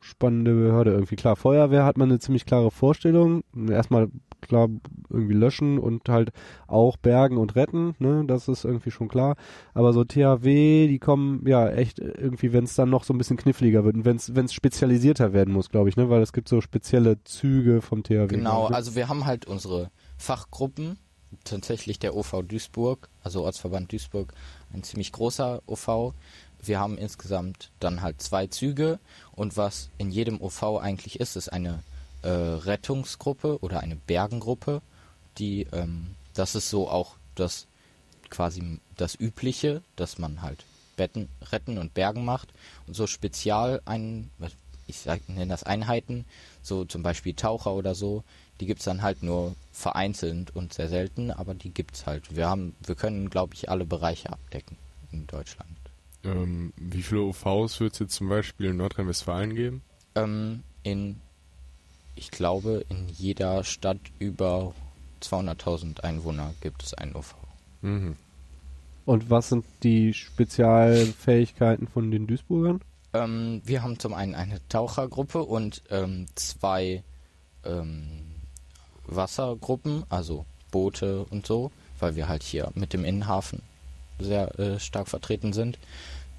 spannende 0.00 0.52
Behörde 0.52 0.92
irgendwie. 0.92 1.16
Klar, 1.16 1.36
Feuerwehr 1.36 1.84
hat 1.84 1.96
man 1.96 2.10
eine 2.10 2.18
ziemlich 2.18 2.44
klare 2.44 2.70
Vorstellung. 2.70 3.42
Erstmal 3.68 4.08
klar 4.42 4.68
irgendwie 5.08 5.34
löschen 5.34 5.78
und 5.78 6.08
halt 6.08 6.30
auch 6.66 6.96
bergen 6.96 7.38
und 7.38 7.56
retten, 7.56 7.94
ne? 8.00 8.24
Das 8.26 8.48
ist 8.48 8.64
irgendwie 8.64 8.90
schon 8.90 9.08
klar. 9.08 9.36
Aber 9.72 9.92
so 9.94 10.04
THW, 10.04 10.88
die 10.88 10.98
kommen 10.98 11.46
ja 11.46 11.70
echt 11.70 12.00
irgendwie, 12.00 12.52
wenn 12.52 12.64
es 12.64 12.74
dann 12.74 12.90
noch 12.90 13.04
so 13.04 13.14
ein 13.14 13.18
bisschen 13.18 13.36
kniffliger 13.36 13.84
wird 13.84 13.94
und 13.96 14.04
wenn 14.04 14.16
es 14.16 14.52
spezialisierter 14.52 15.32
werden 15.32 15.54
muss, 15.54 15.70
glaube 15.70 15.88
ich, 15.88 15.96
ne? 15.96 16.10
Weil 16.10 16.20
es 16.20 16.34
gibt 16.34 16.48
so 16.48 16.60
spezielle 16.60 17.22
Züge 17.24 17.80
vom 17.80 18.02
THW. 18.02 18.26
Genau, 18.26 18.66
also 18.66 18.94
wir 18.94 19.08
haben 19.08 19.24
halt 19.24 19.46
unsere 19.46 19.90
Fachgruppen, 20.22 20.98
tatsächlich 21.44 21.98
der 21.98 22.14
OV 22.14 22.44
Duisburg, 22.46 23.08
also 23.24 23.42
Ortsverband 23.44 23.90
Duisburg, 23.90 24.32
ein 24.72 24.84
ziemlich 24.84 25.10
großer 25.10 25.62
OV. 25.66 26.14
Wir 26.62 26.78
haben 26.78 26.96
insgesamt 26.96 27.70
dann 27.80 28.02
halt 28.02 28.22
zwei 28.22 28.46
Züge 28.46 29.00
und 29.32 29.56
was 29.56 29.90
in 29.98 30.10
jedem 30.10 30.40
OV 30.40 30.78
eigentlich 30.80 31.18
ist, 31.18 31.34
ist 31.34 31.48
eine 31.48 31.82
äh, 32.22 32.28
Rettungsgruppe 32.28 33.58
oder 33.62 33.80
eine 33.80 33.96
Bergengruppe, 33.96 34.80
die 35.38 35.66
ähm, 35.72 36.14
das 36.34 36.54
ist 36.54 36.70
so 36.70 36.88
auch 36.88 37.16
das 37.34 37.66
quasi 38.30 38.78
das 38.96 39.18
Übliche, 39.18 39.82
dass 39.96 40.18
man 40.18 40.40
halt 40.40 40.64
Betten 40.96 41.28
retten 41.50 41.78
und 41.78 41.94
Bergen 41.94 42.24
macht 42.24 42.52
und 42.86 42.94
so 42.94 43.08
spezial 43.08 43.82
ein, 43.86 44.30
ich 44.86 44.98
sag, 44.98 45.28
nenne 45.28 45.48
das 45.48 45.64
Einheiten, 45.64 46.26
so 46.62 46.84
zum 46.84 47.02
Beispiel 47.02 47.34
Taucher 47.34 47.72
oder 47.72 47.96
so, 47.96 48.22
die 48.62 48.66
gibt's 48.66 48.84
dann 48.84 49.02
halt 49.02 49.24
nur 49.24 49.56
vereinzelt 49.72 50.54
und 50.54 50.72
sehr 50.72 50.88
selten, 50.88 51.32
aber 51.32 51.52
die 51.52 51.70
gibt's 51.70 52.06
halt. 52.06 52.36
Wir 52.36 52.48
haben, 52.48 52.76
wir 52.86 52.94
können, 52.94 53.28
glaube 53.28 53.54
ich, 53.54 53.68
alle 53.68 53.84
Bereiche 53.84 54.32
abdecken 54.32 54.76
in 55.10 55.26
Deutschland. 55.26 55.68
Ähm, 56.22 56.72
wie 56.76 57.02
viele 57.02 57.22
UVs 57.22 57.80
wird 57.80 57.94
es 57.94 57.98
jetzt 57.98 58.14
zum 58.14 58.28
Beispiel 58.28 58.66
in 58.66 58.76
Nordrhein-Westfalen 58.76 59.56
geben? 59.56 59.82
Ähm, 60.14 60.62
in, 60.84 61.16
ich 62.14 62.30
glaube, 62.30 62.86
in 62.88 63.08
jeder 63.08 63.64
Stadt 63.64 63.98
über 64.20 64.72
200.000 65.22 66.02
Einwohner 66.02 66.54
gibt 66.60 66.84
es 66.84 66.94
einen 66.94 67.16
UV. 67.16 67.34
Mhm. 67.80 68.14
Und 69.06 69.28
was 69.28 69.48
sind 69.48 69.64
die 69.82 70.14
Spezialfähigkeiten 70.14 71.88
von 71.88 72.12
den 72.12 72.28
Duisburgern? 72.28 72.80
Ähm, 73.12 73.60
wir 73.64 73.82
haben 73.82 73.98
zum 73.98 74.14
einen 74.14 74.36
eine 74.36 74.60
Tauchergruppe 74.68 75.42
und 75.42 75.82
ähm, 75.90 76.26
zwei 76.36 77.02
ähm, 77.64 78.21
Wassergruppen, 79.16 80.04
also 80.08 80.44
Boote 80.70 81.24
und 81.24 81.46
so, 81.46 81.70
weil 81.98 82.16
wir 82.16 82.28
halt 82.28 82.42
hier 82.42 82.70
mit 82.74 82.92
dem 82.92 83.04
Innenhafen 83.04 83.62
sehr 84.18 84.58
äh, 84.58 84.78
stark 84.80 85.08
vertreten 85.08 85.52
sind. 85.52 85.78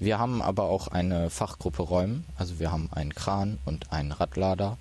Wir 0.00 0.18
haben 0.18 0.42
aber 0.42 0.64
auch 0.64 0.88
eine 0.88 1.30
Fachgruppe 1.30 1.82
Räumen, 1.82 2.24
also 2.36 2.58
wir 2.58 2.70
haben 2.70 2.88
einen 2.92 3.14
Kran 3.14 3.58
und 3.64 3.92
einen 3.92 4.12
Radlader. 4.12 4.76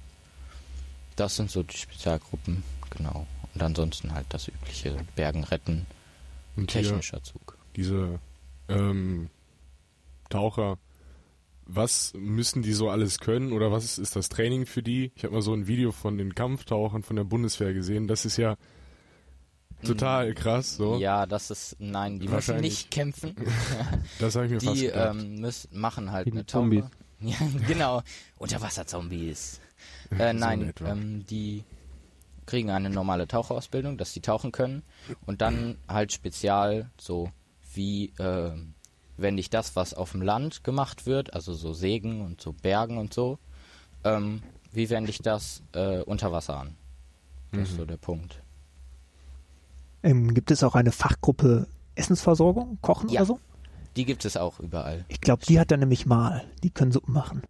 Das 1.15 1.36
sind 1.36 1.51
so 1.51 1.63
die 1.63 1.77
Spezialgruppen, 1.77 2.63
genau. 2.89 3.27
Und 3.53 3.62
ansonsten 3.62 4.13
halt 4.13 4.25
das 4.29 4.47
übliche 4.47 4.97
Bergen 5.15 5.43
retten, 5.43 5.86
Und 6.56 6.71
technischer 6.71 7.21
Zug. 7.21 7.58
Diese 7.75 8.19
ähm, 8.67 9.29
Taucher, 10.29 10.77
was 11.65 12.13
müssen 12.15 12.62
die 12.62 12.73
so 12.73 12.89
alles 12.89 13.19
können 13.19 13.52
oder 13.54 13.71
was 13.71 13.97
ist 13.97 14.15
das 14.15 14.30
Training 14.30 14.65
für 14.65 14.84
die? 14.84 15.12
Ich 15.15 15.23
habe 15.23 15.34
mal 15.34 15.41
so 15.41 15.54
ein 15.54 15.67
Video 15.67 15.91
von 15.91 16.17
den 16.17 16.36
Kampftauchern 16.36 17.04
von 17.04 17.15
der 17.15 17.23
Bundeswehr 17.23 17.73
gesehen. 17.73 18.08
Das 18.08 18.26
ist 18.26 18.38
ja 18.38 18.58
total 19.84 20.34
krass. 20.34 20.76
So. 20.76 20.97
Ja, 20.97 21.26
das 21.26 21.52
ist, 21.52 21.76
nein, 21.80 22.19
die 22.19 22.26
müssen 22.26 22.34
Wahrscheinlich. 22.34 22.71
nicht 22.73 22.91
kämpfen. 22.91 23.36
Das 24.19 24.36
habe 24.36 24.45
ich 24.45 24.52
mir 24.52 24.58
die, 24.60 24.65
fast 24.65 24.82
gedacht. 24.82 25.15
ähm, 25.15 25.36
müssen, 25.41 25.80
machen 25.80 26.12
halt 26.12 26.26
Gegen 26.26 26.38
eine 26.38 26.45
Taucher. 26.45 26.89
Ja, 27.19 27.38
genau. 27.67 28.02
Unterwasserzombies. 28.38 29.60
So 30.10 30.23
Äh, 30.23 30.32
in 30.32 30.38
nein, 30.38 30.73
ähm, 30.86 31.26
die 31.26 31.63
kriegen 32.45 32.69
eine 32.69 32.89
normale 32.89 33.28
Taucherausbildung, 33.28 33.97
dass 33.97 34.13
sie 34.13 34.21
tauchen 34.21 34.52
können 34.52 34.84
und 35.26 35.41
dann 35.41 35.78
halt 35.88 36.12
spezial 36.13 36.89
so 36.99 37.32
wie 37.73 38.13
ähm, 38.19 38.76
wenn 39.17 39.36
nicht 39.36 39.54
das, 39.54 39.76
was 39.76 39.93
auf 39.93 40.12
dem 40.12 40.21
Land 40.21 40.63
gemacht 40.63 41.06
wird, 41.06 41.34
also 41.34 41.54
so 41.54 41.73
Sägen 41.73 42.21
und 42.21 42.41
so 42.41 42.54
Bergen 42.54 42.97
und 42.97 43.13
so, 43.13 43.38
ähm, 44.04 44.41
wie 44.71 44.89
wende 44.89 45.10
ich 45.12 45.19
das 45.19 45.62
äh, 45.73 45.99
unter 46.02 46.32
Wasser 46.32 46.58
an? 46.58 46.76
Das 47.52 47.69
ist 47.69 47.78
so 47.78 47.86
der 47.86 47.97
Punkt. 47.97 48.41
Ähm, 50.02 50.34
gibt 50.34 50.49
es 50.52 50.63
auch 50.63 50.76
eine 50.76 50.91
Fachgruppe 50.91 51.67
Essensversorgung, 51.95 52.80
Kochen 52.82 53.10
Ja. 53.10 53.21
oder 53.21 53.28
so? 53.28 53.39
Die 53.95 54.06
gibt 54.06 54.26
es 54.26 54.36
auch 54.36 54.60
überall. 54.60 55.06
Ich 55.08 55.21
glaube, 55.21 55.45
die 55.45 55.60
hat 55.60 55.69
er 55.71 55.78
nämlich 55.78 56.08
mal. 56.08 56.43
Die 56.63 56.71
können 56.71 56.91
Suppen 56.91 57.13
machen. 57.13 57.43